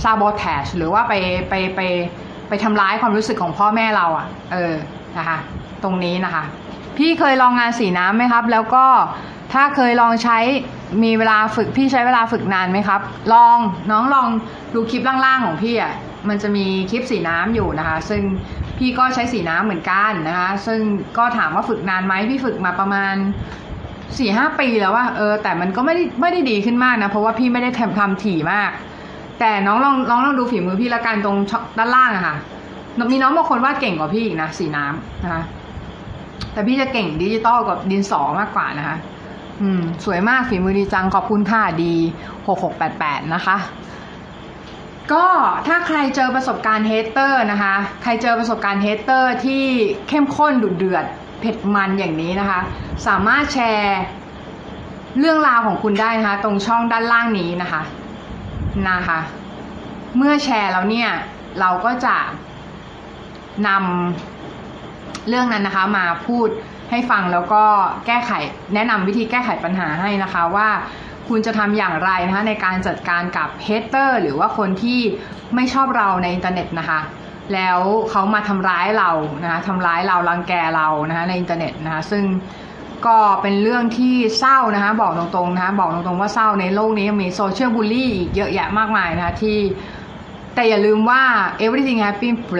[0.02, 1.14] ซาบอแทชหรือว่าไป
[1.48, 1.80] ไปไป
[2.48, 4.74] ไปทำร้ายความรู้สึกของพ่อแม่เราอะ่ะ เออ
[5.18, 5.38] นะคะ
[5.82, 6.44] ตรงนี้นะคะ
[6.98, 8.84] พี่เคยลองงานสีน้ำไหมครับ แล้วก็
[9.52, 10.38] ถ้าเคยลองใช้
[11.02, 13.00] มีเวลาฝึกพี่ใช้เวลาฝึกนานไหมครับ
[13.32, 13.58] ลอง
[13.90, 14.28] น้องลอง
[14.74, 15.92] ดูคลิปล่างๆของพี่อะ
[16.28, 18.22] มันจะมีคลิปสีน้ำอยู่นะคะ ซึ่ง
[18.78, 20.80] พี่ก็ใช้สีน้ำเหมือนกันนะคะ ซึ่ง
[21.18, 23.14] ก็ถามว่าฝึกนานไหมพี่ฝึกมาประมาณ
[24.18, 28.70] สี่ห้าปีแล้วว่าเออแต่มันก็ไม่ได้ไม่ได้ดีขึ้นมากนะ เพราะว่าพี่ไม่ได้ทำทำถี่มาก
[29.40, 31.36] แต่น้องลองลองลองดูฝีมือพี่ละกันตรง
[31.78, 32.36] ด้านล่างอะค่ะ
[33.12, 35.42] มีน้องบางคนว่าเก่งกว่าพี่อีกนะสีน้ำนะคะ
[36.52, 38.96] แต่พี่จะเก่งดิจิตอลกับดินสอมากกว่านะคะ
[39.60, 41.94] อืม สวยมากฝีมือดีจัง ขอบคุณค่ะดี
[42.46, 43.56] หกหกแปดแปดนะคะ
[45.12, 45.26] ก็
[45.66, 49.64] ถ้าใครเจอประสบการณ์ hater นะคะ ใครเจอประสบการณ์ hater ที่
[50.08, 51.04] เข้มข้นดุเดือด
[51.40, 52.60] เผ็ดมันอย่างนี้นะคะ
[53.06, 53.98] สามารถแชร์
[55.18, 57.82] เรื่องราวของคุณได้นะคะ ตรงช่องด้านล่างนี้นะคะ
[58.88, 59.20] นะคะ
[60.16, 61.10] เมื่อแชร์แล้วเนี่ย
[61.60, 62.16] เราก็จะ
[63.68, 64.29] นำ
[65.28, 66.48] เรื่องนั้นนะคะมาพูด
[66.90, 67.64] ให้ฟังแล้วก็
[68.06, 68.32] แก้ไข
[68.74, 70.68] แนะนำวิธีแก้ไขปัญหาให้นะคะว่า
[71.28, 75.00] คุณจะทำอย่างไรนะคะในการจัดการกับเฮเตอร์หรือว่าคนที่
[75.54, 77.00] ไม่ชอบเราในอินเทอร์เน็ตนะคะ
[77.54, 77.78] แล้ว
[78.10, 79.10] เขามาทำร้ายเรา
[79.42, 82.24] นะคะทำร้ายเรารังแกเรานะคะในอินเทอร์เน็ตนะคะซึ่ง
[83.06, 89.58] ก็เป็นเรื่องที่เศร้านะคะบอกตรงๆนะคะบอกตรงๆว่าเศร้าในโลกนี้มี social bully อีกเยอะแยะมากมายนะคะที่
[90.54, 91.22] แต่อย่าลืมว่า
[91.64, 92.58] everything happen for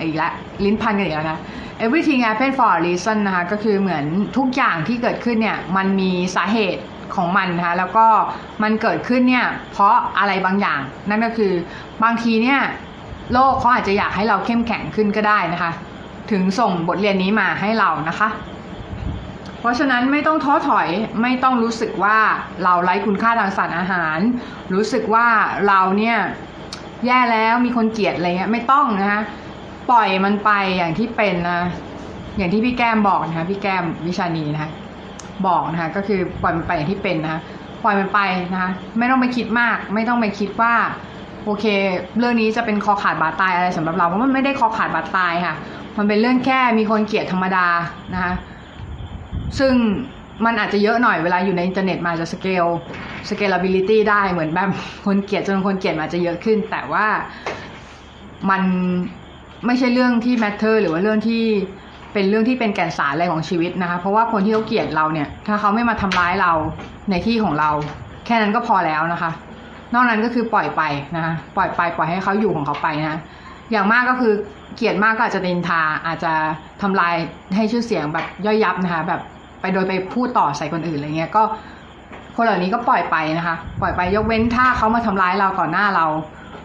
[0.00, 0.32] อีกแล้ว
[0.64, 1.40] ลิ้นพันกันอีกแล้วนะ
[1.84, 4.04] everything happen for a reason นะคะก็คือเหมือน
[4.36, 6.82] ทุกอย่างที่เกิดขึ้นเนี่ยมันมีสาเหตุ
[7.14, 8.06] ของมันนะคะแล้วก็
[8.62, 11.52] มันเกิดขึ้นเนี่ยเพราะอะไรบางอย่าง นั่นก็คือ
[12.02, 12.60] บางทีเนี่ย
[13.32, 15.72] โลกเขาอาจจะอยากให้เราเข้มแข็งขึ้นก็ได้นะคะ
[16.30, 18.28] ถึงส่งบทเรียนนี้มาให้เรานะคะ
[19.60, 20.88] เพราะฉะนั้นไม่ต้องท้อถอย
[21.22, 22.18] ไม่ต้องรู้สึกว่า
[22.64, 24.18] เราไร้คุณค่าทางสารอาหาร
[24.74, 25.26] รู้สึกว่า
[25.68, 26.18] เราเนี่ย
[27.06, 29.20] แย่แล้วมีคนเกลียดอะไรเงี้ยไม่ต้องนะคะ
[29.90, 31.60] ปล่อยมันไปอย่างที่เป็นนะ
[32.36, 34.70] อย่างที่พี่แก้มบอกนะคะพี่แก้มวิชานีนะคะ
[35.46, 37.40] บอกนะคะก็คือปล่อยมันไปอย่างที่เป็นนะคะ
[37.84, 38.20] ปล่อยมันไป
[38.52, 40.74] นะคะไม่ต้องไปคิดมาก ไม่ต้องไปคิดว่า
[41.44, 41.64] โอเค
[42.18, 45.54] เรื่องนี้จะเป็นคอขาดบาดตายอะไรสำหรับเราเพราะมันไม่ได้คอขาดบาดตายค่ะ
[45.98, 47.66] มันเป็นเรื่องแค่มีคนเกลียดธรรมดา
[48.14, 48.32] นะคะ
[49.58, 49.74] ซึ่ง
[50.44, 52.66] มันอาจจะเยอะหน่อยเวลาอยู่ในอินเทอร์เน็ตมาจะสเกล
[53.28, 54.70] scalability ได้เหมือนแบบ
[55.06, 57.06] คนเกลียดจนคนเกลียดอาจจะเยอะขึ้น แต่ว่า
[58.50, 58.62] มัน
[59.66, 61.44] ไม่ใช่เรื่องที่ matter หรือว่าเรื่องที่
[62.12, 66.52] เป็นเรื่องที่เป็นแก่นสารอะไรของชีวิตนะคะ เพราะว่าคนที่เขาเกลียดเราเนี่ย ถ้าเขาไม่มาทำร้ายเรา
[67.10, 67.70] ในที่ของเรา
[68.26, 69.30] แค่นั้นก็พอแล้วนะคะ
[69.94, 70.82] นอกนั้นก็คือปล่อยไป
[71.16, 73.20] นะคะปล่อยไปปล่อยให้เขาอยู่ของเขาไปนะ
[73.70, 74.32] อย่างมากก็คือ
[74.76, 76.32] เกลียดมากก็อาจจะนินทาอาจจะ
[76.82, 77.14] ทำลาย
[77.56, 79.20] ให้ชื่อเสียงแบบย่อยยับนะคะแบบ
[79.60, 81.42] ไปโดยไปพูดต่อใส่คนอื่นอะไรเงี้ยก็
[82.36, 86.06] คนเหล่านี้ก็ปล่อยไปนะคะ ปล่อยไปยกเว้นถ้าเขามาทำร้ายเราต่อหน้าเรา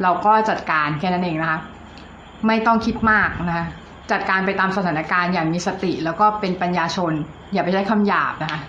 [0.04, 1.60] เราก็จัดการแค่นั้นเองนะคะ
[2.48, 3.66] ไม่ต้องคิดมากนะคะ
[4.12, 7.14] จัดการไปตามสถานการณ์อย่างมีสติ แล้วก็เป็นปัญญาชน
[7.54, 8.60] อย่าไปใช้คำหยาบนะคะ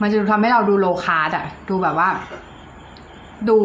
[0.00, 2.08] มันจะทำให้เราดูโลคาร์ดอะดูแบบว่า
[3.48, 3.58] ดู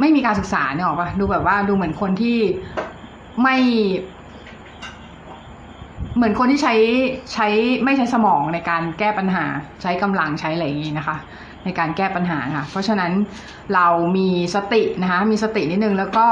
[0.00, 2.38] ไม่มีการศึกษาเนี่ยหรอปะดูแบบว่าดูเหมือนคนที่
[3.42, 3.56] ไม่
[6.16, 6.74] เหมือนคนที่ใช้
[7.32, 7.48] ใช้
[7.84, 9.44] ไม่ใช้สมองในการแก้ปัญหา
[9.82, 11.16] ใช้กำลังใช้อะไรอย่างนี้นะคะ
[11.64, 13.12] ในการแก้ปัญหาค่ะ เพราะฉะนั้น
[13.74, 16.26] เรามีสตินะคะ มีสตินิดนึงแล้วก็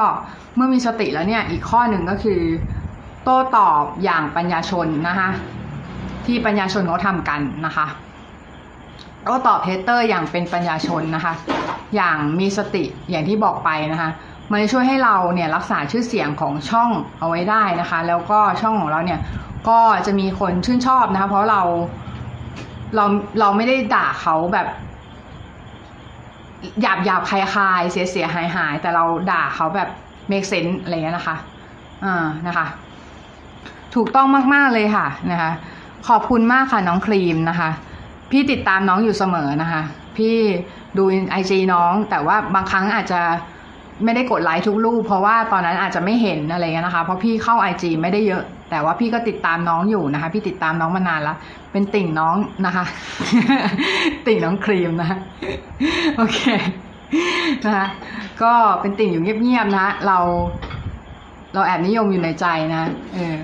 [0.57, 2.41] เมื่อมีสติแล้วเนี่ยอีกข้อหนึ่งก็คือ
[3.25, 5.29] โต้ตอบอย่างปัญญาชนนะคะ
[6.27, 7.87] ที่ปัญญาชนเขาทำกันนะคะ
[9.25, 11.33] โต้ตอบเฮเตอร์อย่างเป็นปัญญาชนนะคะ
[11.97, 14.11] อย่างมีสติอย่างที่บอกไปนะคะ
[14.51, 19.21] มันจะช่วยให้เราเนี่ยรักษาชื่อเสียงของช่องเอาไว้ได้นะคะ แล้วก็ช่องของเราเนี่ย
[19.69, 21.63] ก็จะมีคนชื่นชอบนะคะ เพราะเรา
[22.97, 23.05] เรา
[23.41, 24.67] เราไม่ได้ด่าเขาแบบ
[26.83, 29.89] หยาบหยาบคายคายเสียเสียหายหายแต่เราด่าเขาแบบ
[30.31, 31.37] make sense อะไรเงี้ยนะคะ
[32.05, 32.67] อ่านะคะ
[33.95, 35.51] ถูกต้องมาก ๆ เลยค่ะนะคะ
[36.09, 37.71] ขอบคุณมากค่ะน้องครีมนะคะ
[38.31, 39.83] พี่ติดตามน้องอยู่เสมอนะคะ
[40.17, 40.37] พี่
[40.97, 43.21] ดูไอจีน้องแต่ว่าบางครั้งอาจจะ
[44.05, 51.37] ไม่ได้กดไลค์ทุกรูป เพราะว่าตอนนั้นอาจจะไม่เห็นอะไรเงี้ยนะคะ เพราะพี่เข้าไอจีไม่ได้เยอะ แต่ว่าพี่ก็ติดตามน้องอยู่นะคะ พี่ติดตามน้องมานานแล้ว
[51.73, 52.37] เป็นติ่งน้อง
[52.67, 52.85] นะคะ
[54.27, 55.19] ติ่งน้องครีมนะคะ
[56.17, 56.41] โอเค
[57.65, 57.87] นะคะ
[58.43, 60.19] ก็เป็นติ่งอยู่เงียบๆนะ เรา
[61.55, 63.37] เราแอบนิยมอยู่ในใจนะ เออ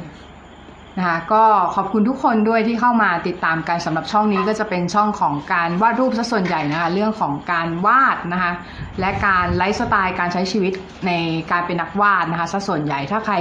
[0.98, 8.52] นะคะก็ขอบคุณทุกคนด้วยที่เข้ามาติดตามกันสำหรับช่องนี้ก็จะเป็นช่องของการวาดรูปซะส่วนใหญ่นะคะเรื่องของการวาดนะคะ
[9.00, 10.72] และการไลฟ์สไตล์การใช้ชีวิต
[11.06, 11.12] ใน
[11.50, 13.34] การเป็นนักวาดนะคะซะส่วนใหญ่ถ้าใคร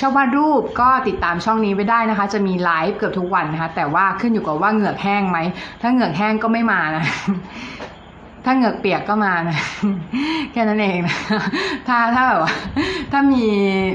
[0.00, 5.38] ชอบวาดรูปก็ติดตามช่องนี้ไปได้นะคะ จะมีไลฟ์เกือบทุกวันนะคะแต่ว่าขึ้นอยู่กับว่าเหงือกแห้งไหม
[5.82, 7.04] ถ้าเหงือกแห้งก็ไม่มานะ
[8.44, 9.56] ถ้าเหงือกเปียกก็มานะ
[10.52, 11.16] แค่นั้นเองนะ
[11.88, 12.52] ถ้าถ้าแบบว่า
[13.12, 13.44] ถ้ามี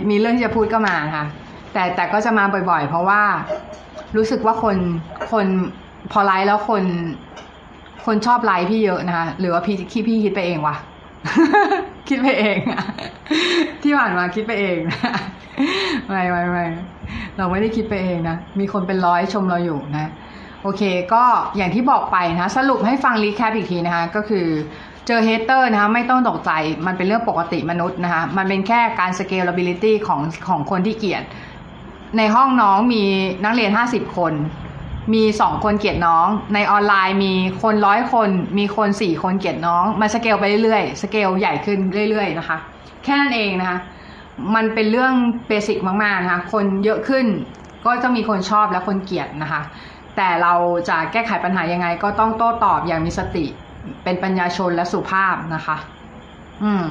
[0.10, 1.26] มีเรื่องที่จะพูดก็มานะคะ
[1.74, 3.22] แต่แต่ก็จะมาบ่อยๆ เพราะว่า
[4.16, 4.78] รู้สึกว่าคน
[5.32, 5.46] คน
[6.12, 6.84] พอไลฟ์แล้วคน
[8.06, 10.76] คนชอบไลฟ์พี่เยอะนะคะหรือว่าพี่คิดพี่คิดไปเองวะ
[12.10, 12.84] คิดไปเองอะ
[13.84, 15.00] ที่ผ่านมาคิดไปเองนะ
[16.08, 16.66] ไม่ไม่ไม่
[17.38, 20.12] เราไม่ได้คิดไปเองนะ มีคนเป็นร้อยชมเราอยู่นะ
[20.64, 20.82] โอเค
[21.14, 21.24] ก็
[21.58, 24.48] อย่างที่บอกไปนะ สรุปให้ฟัง recap อีกทีนะคะ ก็คือ
[25.08, 26.52] เจอ hater นะคะ ไม่ต้องตกใจ
[26.86, 31.24] มันเป็นเรื่องปกติมนุษย์นะคะ มันเป็นแค่การ scalability ของของคนที่เกลียด
[32.17, 33.04] ในห้องน้องมี
[33.43, 34.34] นักเรียน50คน
[35.13, 42.58] มีสองคนเกลียดน้อง ในออนไลน์มีคนร้อยคน มีคนสี่คนเกลียดน้องมันสเกลไปเรื่อยๆสเกลใหญ่ขึ้นเรื่อย ๆ นะคะ
[43.04, 43.78] แค่นั้นเองนะคะ
[44.56, 45.13] มันเป็นเรื่อง
[45.47, 47.26] เบสิกมากๆนะคะ คนเยอะขึ้น
[47.86, 49.62] ก็จะมีคนชอบและคนเกลียดนะคะ
[50.15, 50.54] แต่เรา
[50.89, 53.45] จะแก้ไขปัญหายังไง ก็ต้องโต้ตอบอย่างมีสติ
[54.04, 55.78] เป็นปัญญาชนและสุภาพนะคะ
[56.63, 56.84] อืม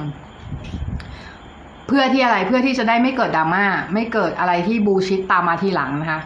[1.93, 6.21] เพื่อที่อะไรเพื่อที่จะได้ไม่เกิดดราม่าไม่เกิดอะไรที่บูชิดตามมาทีหลังนะคะ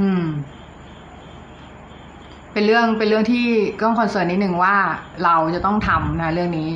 [0.00, 0.24] อืม
[2.52, 3.46] เป็นเรื่องเป็นเรื่องที่
[3.82, 4.76] ต้อง concern นิดนึงว่า
[5.24, 6.70] เราจะต้องทำนะเรื่องนี้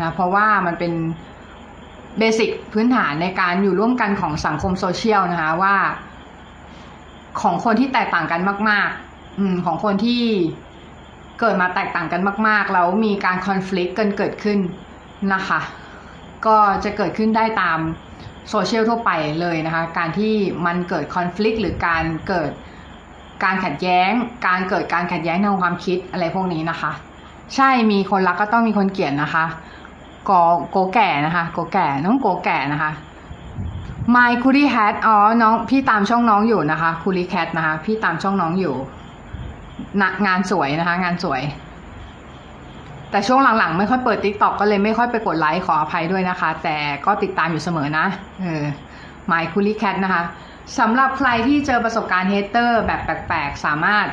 [0.00, 0.92] ะเพราะว่ามันเป็น
[2.18, 5.76] basic พื้นฐานในการอยู่ร่วมกันของสังคมโซเชียลนะคะว่า
[7.40, 10.22] ของคนที่แตกต่างกันมาก ๆ อืม ของคนที่
[11.40, 14.58] เกิดมาแตกต่างกันมาก ๆ แล้วมีการคอน FLICT กันเกิดขึ้น
[15.32, 15.60] นะคะ
[16.46, 17.78] ก็จะเกิดขึ้นได้ตาม
[18.50, 20.34] โซเชียลทั่วไปเลยนะคะ การที่
[20.66, 22.50] มันเกิดคอน FLICT หรือการเกิด
[23.44, 24.10] การขัดแย้ง
[24.46, 26.92] การเกิดการขัดแย้งทางความคิดอะไรพวกนี้นะคะ
[27.54, 29.44] ใช่มีคนรักก็ต้องมีคนเกลียดนะคะ
[30.28, 30.30] ก
[30.70, 32.92] โกแก่นะคะโกแก่น้องโกแก่นะคะ
[34.14, 37.74] My c o o l i Hat อ๋อน้องพี่ตามช่องน้องอยู่นะคะ c o o l i Cat นะคะ
[37.84, 38.74] พี่ตามช่องน้องอยู่
[40.26, 41.40] งานสวยนะคะ งานสวย
[43.10, 48.06] แต่ช่วงหลังๆ ไม่ค่อยเปิด TikTok ก็เลยไม่ค่อยไปกดไลค์ขออภัยด้วยนะคะ แต่ก็ติดตามอยู่เสมอนะ
[48.42, 48.64] เออ
[49.30, 50.22] My c o o l i Cat นะคะ
[50.78, 54.06] สำหรับใครที่เจอประสบการณ์ hater แบบแปลกๆ สามารถ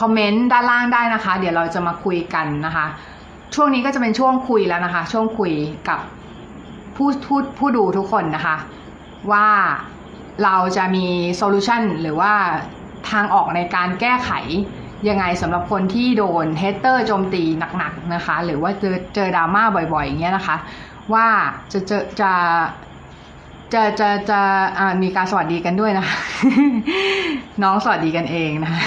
[0.00, 2.86] คอมเมนต์ด้านล่างได้นะคะ เดี๋ยวเราจะมาคุยกันนะคะ
[3.54, 5.52] ช่วงนี้ก็จะเป็นช่วงคุยแล้วนะคะ ช่วงคุย
[5.88, 6.00] กับ
[6.96, 8.56] ผู้ผู้ผู้ดูทุกคนนะคะ
[9.32, 9.48] ว่า
[10.44, 12.32] เราจะมี solution หรือว่า
[13.10, 14.30] ทางออกในการแก้ไข
[15.08, 17.42] ยังไงสำหรับคนที่โดน hater โจมตี
[17.78, 19.62] หนักๆนะคะ หรือว่าเจอเจอดราม่า
[19.94, 20.56] บ่อยๆอย่างเงี้ยนะคะ
[21.14, 21.26] ว่า
[21.72, 22.32] จะเจอจะ
[23.72, 24.40] จะจะจะ
[25.02, 26.16] มีการสวัสดีกันด้วยนะคะ
[27.62, 28.82] น้องสวัสดีกันเองนะคะ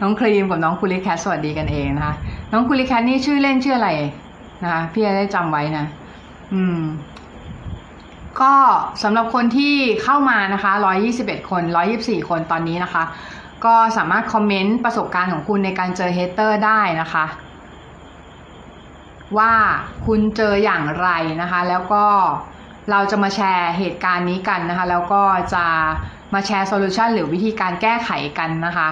[0.00, 2.14] น้องครีมกับน้องคุลิแคทสวัสดีกันเองนะคะ
[2.52, 3.90] น้องคุลิแคทนี่ชื่อเล่นชื่ออะไร
[4.62, 5.86] นะคะพี่จะได้จำไว้นะ
[6.54, 6.80] อืม
[8.40, 8.54] ก็
[9.02, 10.72] สำหรับคนที่เข้ามานะคะ
[11.12, 11.62] 121 คน
[11.96, 13.04] 124 คนตอนนี้นะคะ
[13.64, 17.26] ก็สามารถคอมเมนต์ประสบการณ์ของคุณในการเจอ hater ได้นะคะ
[19.38, 19.54] ว่า
[20.06, 21.08] คุณเจออย่างไร
[21.42, 22.04] นะคะ แล้วก็
[22.90, 25.22] เราจะมาแชร์เหตุการณ์นี้กันนะคะ แล้วก็
[25.54, 25.66] จะ
[26.34, 28.88] มาแชร์ solution หรือวิธีการแก้ไขกันนะคะ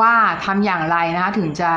[0.00, 1.72] ว่าทำอย่างไรนะคะถึงจะ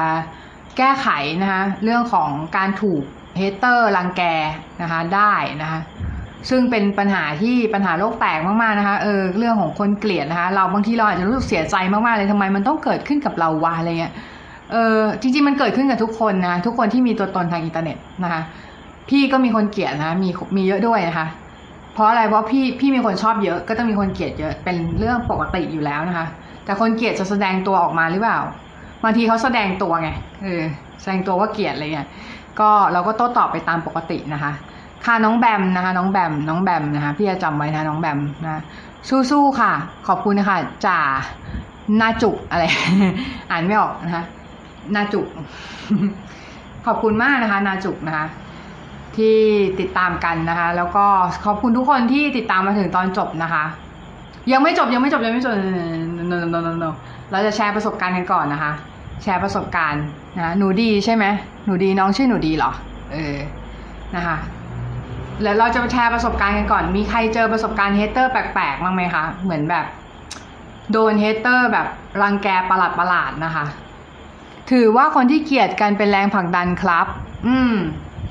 [0.77, 1.07] แก้ไข
[1.41, 3.03] นะคะเรื่องของการถูก
[3.37, 4.21] hater รังแก
[4.81, 5.79] นะคะได้นะคะ
[6.49, 14.13] ซึ่งเป็นปัญหาที่ปัญหาโลกแตกมากๆนะคะเออเรื่องของคนเกลียดนะคะ เราบางทีเราอาจจะรู้สึกเสียใจมากๆเลยทำไมมันต้องเกิดขึ้นกับเราวะอะไรเงี้ย
[14.71, 18.41] เออจริงๆมันเกิดขึ้นกับทุกคนนะทุกคนที่มีตัวตนทางอินเทอร์เน็ตนะคะ
[19.09, 21.27] พี่ก็มีคนเกลียดนะมีมีเยอะด้วยนะคะ
[21.93, 26.25] เพราะอะไรเพราะพี่พี่มีคนชอบเยอะ ก็ต้องมีคนเกลียดเยอะเป็นเรื่องปกติอยู่แล้วนะคะ
[26.65, 28.39] แต่คนเกลียดจะแสดงตัวออกมาหรือเปล่า
[29.03, 30.09] บางทีเขาแสดงตัวไง
[30.43, 30.63] เออ
[31.01, 32.07] แสดงตัวว่าเกลียดอะไรเงี้ย
[32.59, 34.51] ก็เราก็โต้ตอบไปตามปกตินะคะ
[35.05, 38.61] ค่ะน้องแบมนะคะ น้องแบมน้องแบมนะคะพี่จะจำไว้นะน้องแบมนะ
[39.31, 39.71] สู้ๆค่ะ
[40.07, 40.99] ขอบคุณนะคะจ่า
[42.01, 42.63] นาจุอะไร
[43.51, 44.23] อ่านไม่ออกนะคะ
[44.95, 45.21] นาจุ
[46.85, 48.25] ขอบคุณมากนะคะ นาจุนะคะ
[49.17, 49.37] ที่
[49.79, 51.05] ติดตามกันนะคะ แล้วก็
[51.45, 53.63] ขอบคุณทุกคนที่ติดตามมาถึงตอนจบนะคะ
[54.51, 55.53] ยังไม่จบยังไม่จบยังไม่จบ
[56.31, 56.89] no no no no
[57.31, 58.71] เราจะแชร์ประสบการณ์กันก่อนนะคะ
[59.23, 60.03] แชร์ประสบการณ์
[60.37, 61.25] นะหนูดีใช่ไหม
[61.65, 62.71] หนูดีน้องชื่อหนูดีเหรอ
[63.13, 63.37] เออ
[64.15, 64.37] นะคะ
[65.41, 69.85] แล้วเราจะแชร์ประสบการณ์กันก่อน มีใครเจอประสบการณ์ hater แปลกๆบ้างไหมคะ เหมือนแบบ
[70.91, 71.87] โดน hater แบบ
[72.21, 73.65] รังแกประหลาดประหลาดนะคะ
[74.71, 77.07] ถือว่าคนที่เกลียดกันเป็นแรงผลักดันครับ
[77.47, 77.73] อืม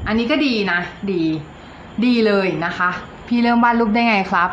[0.07, 0.81] อันนี้ก็ดีนะ
[1.13, 1.23] ดี
[2.05, 2.91] ดีเลยนะคะ
[3.29, 4.51] พี่เริ่มวาดรูปได้ไงครับ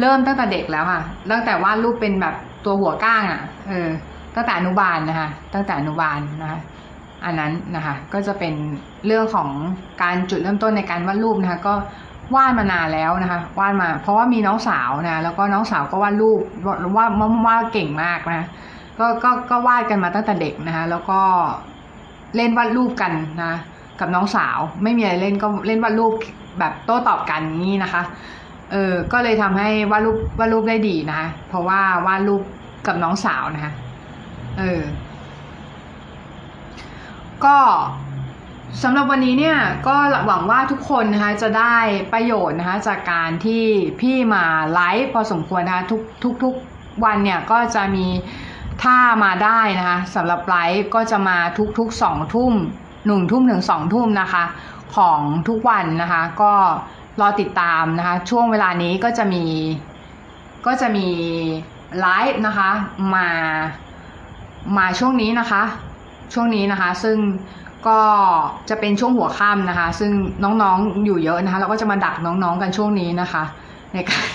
[0.00, 2.34] เริ่มตั้งแต่เด็กแล้วค่ะ ตั้งแต่วาดรูปเป็นแบบ
[2.64, 3.88] ตัวหัวก้างอะ่ะ เออ
[4.34, 6.60] ตั้งแต่อนุบาลนะคะ ตั้งแต่อนุบาลนะคะ
[7.24, 8.54] อันนั้นนะคะก็จะเป็น
[9.06, 9.48] เรื่องของ
[10.02, 11.74] การจุดเริ่มต้นในการวาดรูปนะคะก็
[12.34, 17.10] วาดมานานแล้วนะคะวาดมา เพราะว่ามีน้องสาวนะแล้วก็น้องสาวก็วาดรูปวาดวาด
[17.46, 18.48] วาเก่งมากนะ
[18.98, 21.20] ก็ก็ก็วาดกันมาตั้งแต่เด็กนะคะแล้วก็
[22.36, 23.12] เล่นวาดรูปกัน
[23.42, 23.54] นะ
[24.00, 26.12] กับน้องสาว ไม่มีอะไรเล่นก็เล่นวาดรูป
[26.58, 28.02] แบบโต้ตอบกันนี่นะคะ
[28.72, 32.42] เออก็เลยทำให้วาดรูปวาดรูปได้ดีนะคะเพราะว่าวาดรูป
[32.86, 33.72] กับน้องสาวนะคะ
[34.58, 34.80] เออ
[37.44, 37.58] ก็
[38.82, 41.76] สำหรับวันนี้เนี่ยก็หวังว่าทุกคนนะคะจะได้
[42.12, 43.64] ประโยชน์นะคะจากการที่
[44.00, 46.54] พี่มาไลฟ์พอสมควรนะคะทุกทุกทุก
[47.04, 48.06] วันเนี่ยก็จะมี
[48.82, 52.52] ถ้ามาได้นะคะสำหรับไลฟ์ก็จะมาทุกทุกสองทุ่ม
[53.06, 54.44] หนึ่งทุ่มถึงสองทุ่มนะคะ
[54.96, 56.52] ของทุกวันนะคะ ก็
[57.20, 59.44] รอติดตามนะคะ ช่วงเวลานี้ก็จะมี
[60.66, 61.08] ก็จะมี
[62.00, 62.70] ไลฟ์นะคะ
[63.14, 63.28] มา
[64.76, 65.62] มาช่วงนี้นะคะ
[66.34, 67.18] ช่วงนี้นะคะ ซึ่ง
[67.88, 68.00] ก็
[68.68, 70.12] จะเป็นช่วงหัวค่ำนะคะ ซึ่ง
[70.44, 73.42] น้องๆอยู่เยอะนะคะ เราก็จะมาดักน้องๆกันช่วงนี้นะคะ
[73.94, 74.28] ในการ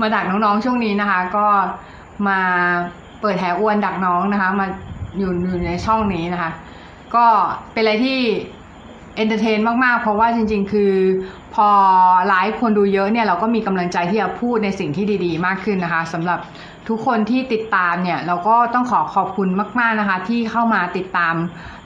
[0.00, 1.46] มาดักน้องๆช่วงนี้นะคะ ก็
[2.28, 2.40] มา
[3.20, 4.66] เปิดแถวอวนดักน้องนะคะ มา
[5.18, 6.50] อยู่อยู่ในช่องนี้นะคะ
[7.14, 7.26] ก็
[7.72, 8.18] เป็นอะไรที่
[9.16, 10.92] entertain มากๆ เพราะว่าจริง ๆ คือ
[11.54, 11.68] พอ
[12.28, 16.38] ไลฟ์คนดูเยอะเนี่ยเราก็มีกำลังใจที่จะพูดในสิ่งที่ดี ๆ มากขึ้นนะคะสำหรับ
[16.88, 19.48] ทุกคนที่ติดตามเนี่ยเราก็ต้องขอขอบคุณ
[19.80, 21.34] มาก ๆนะคะ ที่เข้ามาติดตาม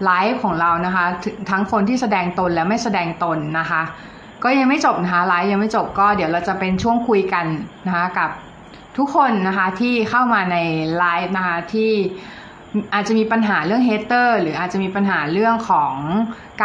[0.05, 1.05] ไลฟ์ของเรานะคะ
[1.51, 3.83] ทั้งคนที่แสดงตนและไม่แสดงตนนะคะ
[4.45, 7.47] ก็ยังไม่จบนะคะไลฟ์ยังไม่จบก็เดี๋ยวเราจะเป็นช่วงคุยกัน
[7.87, 8.31] นะคะกับ
[8.99, 10.57] ทุกคนนะคะที่เข้ามาใน
[10.99, 11.93] ไลฟ์นะคะที่
[12.95, 15.95] อาจจะมีปัญหาเรื่อง hater หรืออาจจะมีปัญหาเรื่องของ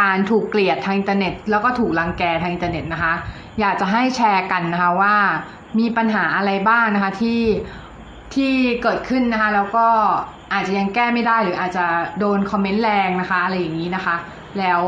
[0.00, 3.14] การถูกเกลียดทางอินเทอร์เน็ต แล้วก็ถูกรังแกทางอินเทอร์เน็ตนะคะ
[3.60, 5.16] อยากจะให้แชร์กันนะคะว่า
[5.78, 7.40] มีปัญหาอะไรบ้างนะคะที่
[8.34, 8.52] ที่
[8.82, 9.86] เกิดขึ้นนะคะแล้วก็
[10.52, 11.86] อาจจะยังแก้ไม่ได้หรืออาจจะ
[12.18, 14.16] โดนคอมเมนต์แรงนะคะอะไรอย่างนี้นะคะ
[14.58, 14.82] แล้ว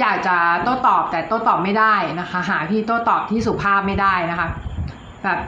[0.00, 4.48] อยากจะโต้ตอบแต่โต้ตอบไม่ได้นะคะ หาวิธีโต้ตอบที่สุภาพไม่ได้นะคะ
[5.24, 5.38] แบบ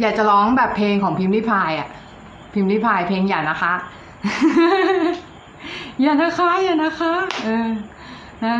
[0.00, 1.88] อยากจะร้องแบบเพลงของพิมพ์ริพายอะ
[2.52, 3.74] พิมพ์ริพายเพลงอย่านะคะ
[6.00, 7.12] อย่านะคะ อย่านะคะ
[7.44, 7.68] เออ
[8.44, 8.56] นะ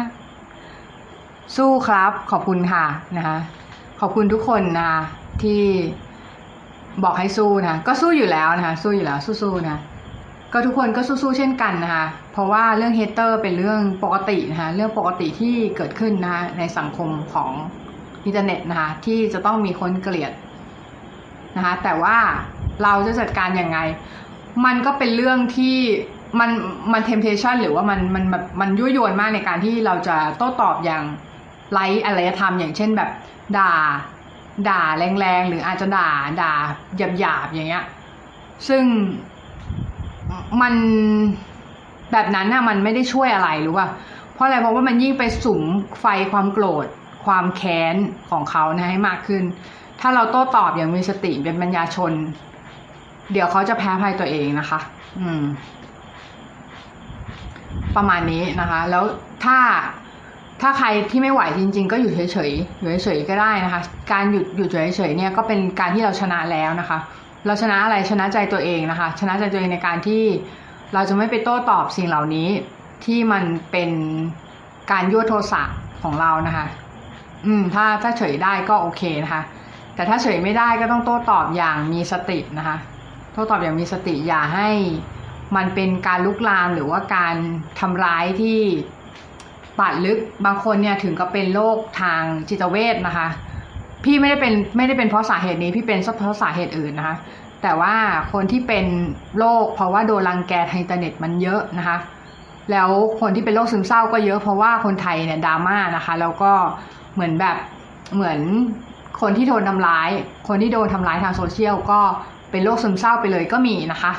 [1.56, 2.84] สู้ครับขอบคุณค่ะ
[3.16, 3.36] นะคะ
[4.00, 5.00] ขอบคุณทุกคนนะคะ
[5.42, 5.62] ที่
[7.04, 9.78] บอกให้สู้นะก็สู้อยู่แล้วนะคะสู้อยู่แล้วสู้ๆนะ
[10.52, 17.52] ก็ทุกคนก็สู้ๆเช่นกันนะคะเพราะว่าเรื่องเฮเตอร์เป็นเรื่องปกตินะคะเรื่องปกติที่เกิดขึ้นนะคะในสังคมของ
[18.24, 20.32] อินเทอร์เน็ตนะคะที่จะต้องมีคนเกลียด
[21.56, 22.16] นะคะแต่ว่า
[22.82, 23.78] เราจะจัดการยังไง
[24.64, 25.76] มันก็เป็นเรื่องที่
[26.40, 26.50] มัน
[26.92, 31.02] มัน temptation หรือว่ามันมันแบบมันยั่วยวนมากในการที่เราจะโต้ตอบอย่าง
[31.72, 33.10] ไร้อารยธรรม อย่างเช่นแบบ
[33.58, 33.72] ด่า
[34.68, 36.10] ด่าแรงๆ หรืออาจจะด่า
[36.42, 36.52] ด่า
[37.18, 37.84] หยาบๆ อย่างเงี้ย
[38.68, 38.84] ซึ่ง
[40.60, 40.74] มัน
[42.12, 43.88] แบบนั้นน่ะมันไม่ได้ช่วยอะไรรู้ป่ะ
[44.32, 45.62] เพราะอะไรเพราะว่ามันยิ่งไปสุม
[46.00, 46.86] ไฟความโกรธ
[47.26, 47.96] ความแค้น
[48.30, 49.44] ของเขานะให้มากขึ้น
[50.00, 52.12] ถ้าเราโต้ตอบอย่างมีสติเป็นปัญญาชน
[53.32, 54.80] เดี๋ยวเขาจะแพ้ภัยตัวเองนะคะ
[55.20, 55.42] อืม
[57.96, 59.04] ประมาณนี้นะคะ แล้ว
[59.44, 59.58] ถ้า
[60.60, 63.80] ถ้าใครที่ไม่ไหวจริง ๆ ก็อยู่เฉยๆอยู่เฉยๆก็ได้นะคะ
[64.12, 66.98] การหยุดหยุดเฉยๆเนี่ยก็เป็นการที่เราชนะแล้วนะคะ
[67.46, 70.22] เราชนะอะไรชนะใจตัวเองนะคะ ชนะใจตัวเองในการที่
[70.94, 72.48] เราจะไม่ไปโต้ตอบสิ่งเหล่านี้
[73.04, 73.90] ที่มันเป็น
[74.92, 75.62] การยั่วโทสะ
[76.02, 76.66] ของเรานะคะ
[77.46, 79.42] อืม ถ้าถ้าเฉยได้ก็โอเคนะคะ
[79.94, 82.76] แต่ถ้าเฉยไม่ได้ก็ต้องโต้ตอบอย่างมีสตินะคะ
[83.32, 84.70] โต้ตอบอย่างมีสติอย่าให้
[85.56, 87.34] มันเป็นการลุกลามหรือว่าการ
[87.80, 88.60] ทำร้ายที่
[89.80, 93.28] บาดลึกบางคนเนี่ยถึงกับเป็นโรคทางจิตเวชนะคะ
[94.04, 97.16] พี่ไม่ได้เป็นไม่ได้เป็นเพราะสาเหตุนี้พี่เป็นเพราะสาเหตุอื่นนะคะ
[97.62, 97.94] แต่ว่า
[98.32, 98.86] คนที่เป็น
[99.38, 101.98] โรคเพราะว่าโดนรังแกทางอินเทอร์เน็ตมันเยอะนะคะ
[102.70, 106.52] แล้วคนที่เป็นโรคซึมเศร้าก็เยอะเพราะว่าคนไทยเนี่ยดราม่านะคะ แล้วก็
[107.14, 107.56] เหมือนแบบ
[108.14, 108.40] เหมือน
[109.20, 110.10] คนที่โดนทำร้าย
[110.48, 112.00] คนที่โดนทำร้ายทางโซเชียลก็
[112.50, 114.12] เป็นโรคซึมเศร้าไปเลยก็มีนะคะ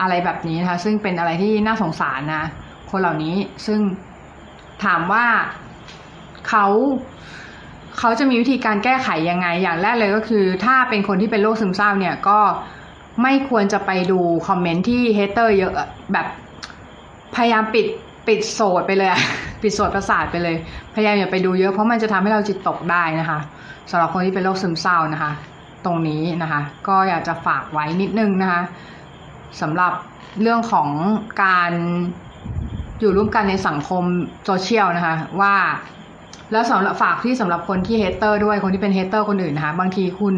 [0.00, 2.44] อะไรแบบนี้นะคะ ซึ่งเป็นอะไรที่น่าสงสารนะ
[2.90, 3.34] คนเหล่านี้
[3.66, 3.80] ซึ่ง
[4.84, 5.24] ถามว่า
[6.48, 6.66] เขา
[7.98, 12.40] เขาจะมีวิธีการแก้ไขยังไง อย่างแรกเลยก็คือ ถ้าเป็นคนที่เป็นโรคซึมเศร้าเนี่ยก็
[13.22, 15.72] ไม่ควรจะไปดูคอมเมนต์ที่เฮเตอร์เยอะ
[16.12, 16.26] แบบ
[17.34, 17.86] พยายามปิด
[18.26, 19.10] ปิดโสดไปเลย
[19.62, 20.56] ปิดโสดประสาทไปเลย
[20.94, 23.38] พยายามอย่าไปดูเยอะเพราะมันจะทำให้เราจิตตกได้นะคะ
[23.90, 25.32] สำหรับคนที่เป็นโรคซึมเศร้านะคะ
[25.84, 28.62] ตรงนี้นะคะ ก็อยากจะฝากไว้นิดนึงนะคะ
[29.60, 29.92] สำหรับ
[30.42, 30.88] เรื่องของ
[31.44, 31.72] การ
[33.00, 34.04] อยู่ร่วมกันในสังคม
[34.44, 35.54] โซเชียลนะคะ ว่า
[36.52, 40.34] แล้วสำหรับฝากที่สำหรับคนที่ hater ด้วยคนที่เป็น hater คนอื่นนะคะบางทีคุณ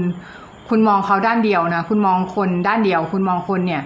[0.68, 3.82] คุณมองเขาด้านเดียวนะ คุณมองคนด้านเดียว คุณมองคนเนี่ย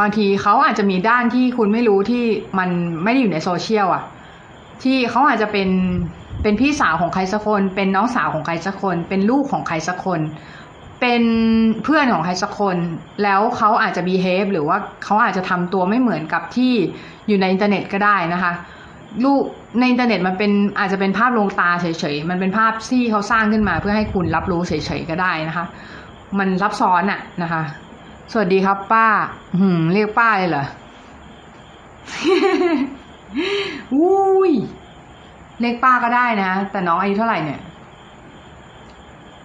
[0.00, 2.24] บางทีเขาอาจจะมีด้านที่คุณไม่รู้ที่
[2.58, 2.70] มัน
[3.04, 4.02] ไม่ได้อยู่ในโซเชียลอะ
[4.82, 5.68] ที่เขาอาจจะเป็น
[6.42, 10.20] เป็นพี่สาวของใครสักคน เป็นน้องสาวของใครสักคน เป็นลูกของใครสักคน
[11.00, 11.22] เป็น
[11.84, 12.76] เพื่อนของใครสักคน
[13.22, 16.72] แล้วเขาอาจจะ behave หรือว่าเขาอาจจะทำตัวไม่เหมือนกับที่
[17.28, 18.52] อยู่ในอินเทอร์เน็ตก็ได้นะคะ
[19.24, 19.42] ลูก
[19.78, 25.66] ในอินเทอร์เน็ตมันเป็นอาจจะเป็นภาพลวงตาเฉยๆ มันเป็นภาพที่เขาสร้างขึ้นมาเพื่อให้คุณรับรู้เฉยๆก็ได้นะคะ
[26.38, 27.62] มันซับซ้อนอะนะคะ
[28.32, 29.06] สวัสดีครับป้า
[29.60, 30.64] หืม เรียกป้าเลยเหรอ
[33.94, 34.52] อุ้ย
[35.60, 37.60] เรียกป้าก็ได้นะ แต่น้องอายุเท่าไหร่เนี่ย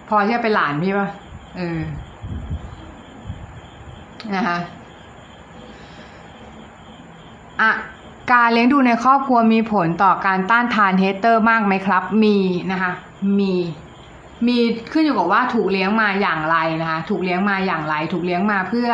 [0.08, 1.08] พอที่จะเป็นหลานพี่ป่ะ
[1.56, 1.80] เออ
[4.34, 4.58] นะคะ
[7.60, 7.72] อะ
[8.32, 12.36] การเลี้ยงดูในครอบครัวมีผลต่อการต้านทาน hater มากไหมครับ มี
[12.72, 12.92] นะคะ
[13.38, 13.52] มี
[14.46, 14.58] มี
[14.92, 18.90] ขึ้นอยู่กับว่าถูกเลี้ยงมาอย่างไรนะคะ ถูกเลี้ยงมาอย่างไร ถูกเลี้ยงมาเพื่อ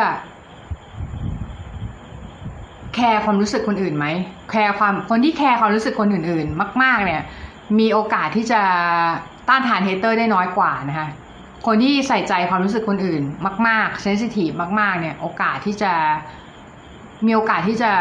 [2.95, 4.05] แคร์ความรู้สึกคนอื่นไหม
[4.49, 7.21] แคร์ความ คนที่แคร์ความรู้สึกคนอื่น ๆ มาก ๆ เนี่ย
[7.79, 8.61] มีโอกาสที่จะ
[9.49, 11.07] ต้านทาน hater ได้น้อยกว่านะคะ
[11.67, 13.23] คนที่ใส่ใจความรู้สึกคนอื่น
[13.67, 14.49] มากๆ sensitive
[14.79, 15.93] มาก ๆ เนี่ย โอกาสที่จะ
[17.25, 17.91] มีโอกาสที่จะ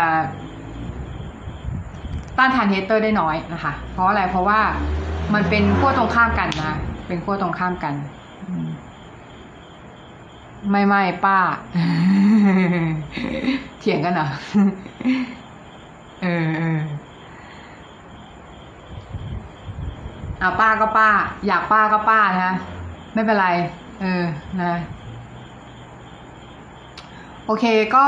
[2.38, 4.60] ต้านทาน hater ได้น้อยนะคะ เพราะอะไรเพราะว่า
[5.34, 7.94] มันเป็นขั้วตรงข้ามกันนะเป็นขั้วตรงข้ามกัน
[10.70, 11.38] ไม่ไม่ป้า
[13.78, 14.28] เถียงกันเหรอ
[16.22, 16.80] เออเออ
[20.42, 21.10] อะป้าก็ป้า
[21.46, 22.54] อยากป้าก็ป้านะ
[23.14, 23.48] ไม่เป็นไร
[24.00, 24.24] เออ
[24.62, 24.74] นะ
[27.46, 27.64] โอเค
[27.96, 28.06] ก็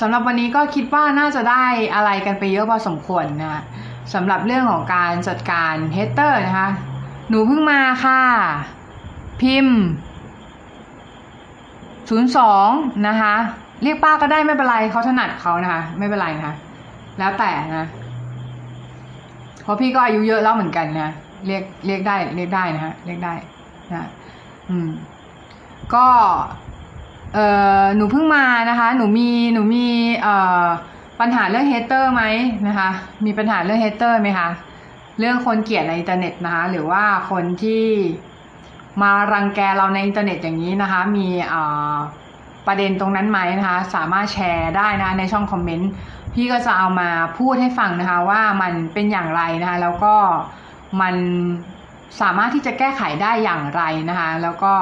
[0.00, 1.64] สำหรับวันนี้ก็คิดว่าน่าจะได้
[1.94, 3.62] อะไรกันไปเยอะพอสมควรนะ
[4.14, 6.68] สำหรับเรื่องของการจัดการเฮเตอร์นะคะ
[7.28, 8.20] หนูเพิ่งมาค่ะ
[9.40, 9.78] พิมพ์
[12.08, 12.68] ศูนย์สอง
[13.08, 13.34] นะคะ
[13.82, 16.54] เรียกป้าก็ได้ไม่เป็นไรเขาถนัดเขานะคะ ไม่เป็นไรนะคะ
[17.18, 17.86] แล้วแต่นะ
[19.62, 21.10] เพราะพี่ก็อายุเยอะแล้วเหมือนกันนะ
[21.46, 23.34] เรียกเรียกได้ เรียกได้นะฮะเรียกได้
[23.92, 24.08] นะ
[24.70, 24.90] อืม
[25.94, 26.06] ก็
[27.34, 27.38] เอ
[27.82, 29.86] อหนูเพิ่งมานะคะ หนูมีหนูมี
[30.22, 30.64] เอ่อ
[31.20, 32.22] ปัญหาเรื่อง hater ไหม
[32.68, 32.88] นะคะ
[33.24, 34.48] มีปัญหาเรื่อง hater ไหมคะ
[35.18, 37.84] เรื่องคนเกลียดในอินเทอร์เน็ตนะคะ หรือว่าคนที่
[39.02, 41.26] มารังแกเราในอินเทอร์เน็ตอย่างนี้นะคะ มี
[42.66, 45.90] ประเด็นตรงนั้นไหมนะคะ สามารถแชร์ได้นะในช่องคอมเมนต์
[46.34, 47.08] พี่ก็จะเอามา
[47.38, 50.14] พูดให้ฟังนะคะ ว่ามันเป็นอย่างไรนะคะ แล้วก็
[51.00, 51.14] มัน
[52.20, 54.72] สามารถที่จะแก้ไขได้อย่างไรนะคะ แล้วก็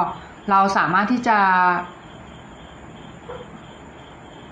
[0.49, 1.37] เราสามารถที่จะ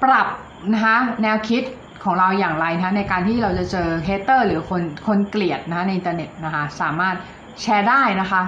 [0.04, 0.28] ปรับ
[0.74, 1.64] นะคะแนวคิด
[2.04, 7.16] ของเราอย่างไรนะคะในการที่เราจะเจอ hater หรือคนคนเกลียดนะคะในอินเทอร์เน็ตนะคะ สามารถ
[7.62, 8.42] แชร์ได้นะคะ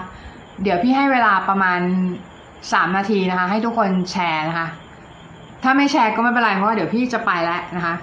[0.63, 1.79] เดี๋ยวพี่ให้เวลาประมาณ
[2.73, 4.67] สามนาทีนะคะ ให้ทุกคนแชร์นะคะ
[5.63, 7.95] ถ้าไม่แชร์ก็ไม่เป็นไรเพราะว่าเดี๋ยวพี่จะไปแล้วนะคะ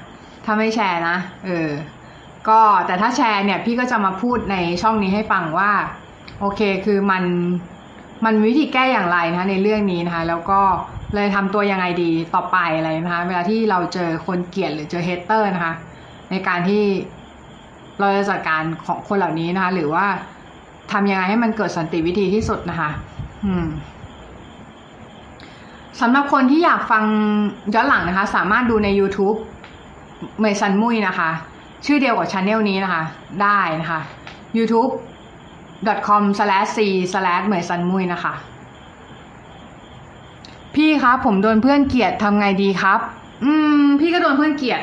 [0.45, 1.17] ถ้าไม่แชร์นะ
[1.47, 1.69] เออ
[2.49, 5.71] ก็แต่ถ้าแชร์เนี่ยพี่ก็จะมาพูดในช่องนี้ให้ฟังว่า
[6.41, 7.25] โอเคคือมัน
[8.25, 10.61] มันวิธีแก้อย่างไรนะคะในเรื่องนี้นะคะแล้วก็
[11.15, 15.75] เราทำตัวยังไงดีต่อไปอะไรนะคะเวลาที่เราเจอคนเกลียดหรือเจอ hater นะคะ
[16.31, 16.83] ในการที่
[17.99, 20.07] เราจะจัดการของคนเหล่านี้นะคะหรือว่า
[20.93, 22.91] ทำยังไงให้มันเกิดสันติวิธีที่สุดนะคะ
[23.45, 23.67] อืม
[26.01, 27.05] สำหรับคนที่อยากฟัง
[27.75, 29.37] ย้อนหลังนะคะ สามารถดูใน YouTube
[30.41, 31.31] เมย์ซันมุยนะคะ
[31.87, 33.03] ชื่อเดียวกับช anel นี้นะคะ
[33.43, 34.01] ได้นะคะ
[34.59, 34.93] youtube
[36.09, 38.35] com/c/slash เมย์ซันมุยนะคะ
[40.75, 43.01] พี่ครับผมโดนเพื่อนเกลียดทำไงดีครับ
[43.45, 44.83] อืม พี่ก็โดนเพื่อนเกลียด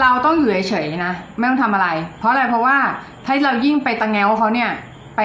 [0.00, 1.88] เราต้องอยู่เฉยๆนะ ไม่ต้องทำอะไร
[2.18, 2.76] เพราะอะไรเพราะว่า
[3.24, 4.70] ถ้าเรายิ่งไปตังแงวเขาเนี่ย
[5.16, 5.20] ไป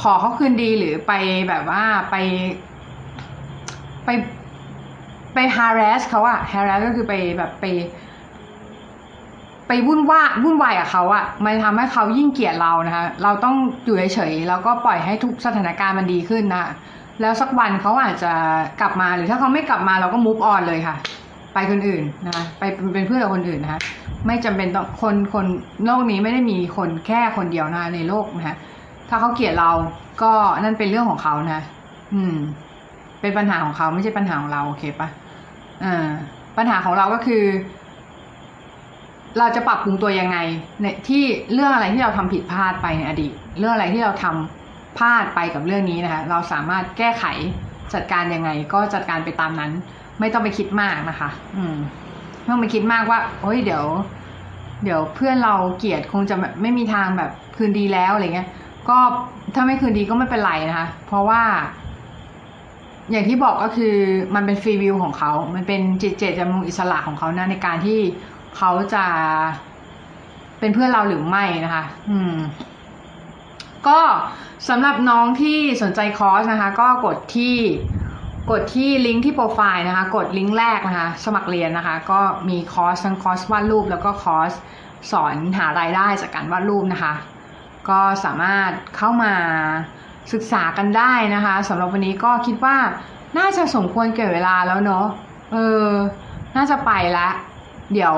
[0.00, 1.12] ขอเขาคืนดีหรือไป
[1.48, 2.16] แบบว่าไป
[4.04, 4.08] ไป
[5.34, 7.64] ไป harass เขาอะ harass ก็คือไปแบบไป
[9.72, 13.54] ไปวุ่นว่าวุ่นวายกับเขาอะมันทำให้เขายิ่งเกลียดเรานะคะเราต้อง
[13.84, 16.70] อยู่เฉยๆแล้วก็ปล่อยให้ทุกสถานการณ์มันดีขึ้นนะคะ
[17.20, 18.32] แล้วสักวันเขาอาจจะ
[18.80, 20.96] กลับมาหรือถ้าเขาไม่กลับมาเราก็มุฟออนเลยค่ะ
[21.54, 22.62] ไปคนอื่นนะคะไป
[22.94, 23.80] เป็นเพื่อนกับคนอื่นนะคะ
[24.26, 25.46] ไม่จำเป็นต้องคนคน
[25.84, 28.56] โลกนี้ไม่ได้มีคนแค่คนเดียวนะคะในโลกนะคะ
[29.08, 29.70] ถ้าเขาเกลียดเรา
[30.22, 31.62] ก็นั่นเป็นเรื่องของเขานะ
[32.14, 32.36] อืม
[33.20, 35.08] เป็นปัญหาของเขาไม่ใช่ปัญหาของเราโอเคปะ
[35.84, 36.08] อ่า
[36.56, 37.42] ปัญหาของเราก็คือ
[39.38, 40.38] เราจะปรับปรุงตัวยังไง
[40.82, 41.22] ในที่
[41.52, 47.24] เรื่องอะไรที่เราทำผิดพลาดไปในอดีต เรื่องอะไรที่เราทำพลาดไปกับเรื่องนี้นะคะ เราสามารถแก้ไข
[47.94, 49.72] จัดการยังไง ก็จัดการไปตามนั้น
[50.20, 51.76] ไม่ต้องไปคิดมากนะคะ อืม
[52.40, 53.84] ไม่ต้องไปคิดมากว่าโอ้ยเดี๋ยว
[54.84, 58.48] เดี๋ยวเพื่อนเราเกลียดคงจะไม่มีทางแบบคืนดีแล้วอะไรเงี้ย
[58.88, 58.98] ก็
[59.54, 61.42] ถ้าไม่คืนดีก็ไม่เป็นไรนะคะ เพราะว่า
[63.10, 63.94] อย่างที่บอกก็คือ
[64.34, 67.98] มันเป็นฟรีวิวของเขา มันเป็นจิตเจตจำนงอิสระของเขานะในการที่
[68.56, 69.04] เขาจะ
[70.58, 72.36] เป็นเพื่อนเราหรือไม่นะคะ อืม
[73.88, 74.00] ก็
[74.68, 77.56] สำหรับน้องที่สนใจคอร์สนะคะ ก็กดที่
[78.50, 84.52] กดที่ลิงก์ที่โปรไฟล์นะคะ กดลิงก์แรกนะคะ สมัครเรียนนะคะ ก็มีคอร์สทั้งคอร์สวาดรูป แล้วก็คอร์ส
[85.12, 87.14] สอนหารายได้จากการวาดรูปนะคะ
[87.88, 89.32] ก็สามารถเข้ามา
[90.32, 92.76] ศึกษากันได้นะคะสำหรับวันนี้ก็คิดว่า
[93.38, 95.06] น่าจะสมควรแก่เวลาแล้วเนาะ
[95.52, 95.88] เออ
[96.56, 97.28] น่าจะไปละ
[97.92, 98.16] เดี๋ยว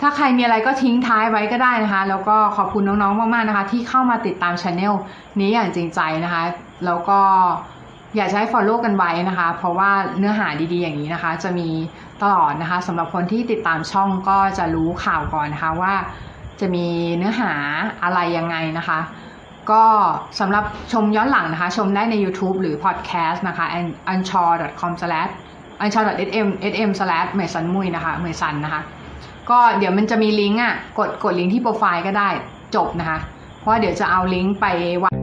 [0.00, 4.92] ถ้าใครมีอะไรก็ทิ้งท้ายไว้ก็ได้นะคะ แล้วก็ขอบคุณน้องๆมากๆนะคะ ที่เข้ามาติดตามช anel
[5.40, 6.42] นี้อย่างจริงใจนะคะ
[6.86, 7.20] แล้วก็
[8.16, 11.68] อยากจะให้ follow กันไว้นะคะ เพราะว่าเนื้อหาดีๆอย่างนี้นะคะ จะมี
[12.22, 15.94] ตลอดนะคะสำหรับคนที่ติดตามช่องก็จะรู้ข่าวก่อนนะคะว่า
[16.60, 17.52] จะมีเนื้อหา
[18.02, 19.00] อะไรยังไงนะคะ
[19.70, 19.84] ก็
[20.40, 23.66] สำหรับชมย้อนหลังนะคะ ชมได้ใน YouTube หรือ Podcast นะคะ
[24.14, 24.92] anchor.com
[25.80, 28.82] slash anchor.sm sm slash เมยสันมุยนะคะเมยสันนะคะ
[29.50, 32.28] ก็เดี๋ยวมันจะมีลิงก์อะ กดกดลิงก์ที่โปรไฟล์ก็ได้
[32.76, 33.18] จบนะคะ
[33.60, 34.66] เพราะว่าเดี๋ยวจะเอาลิงก์ไป
[35.02, 35.13] วา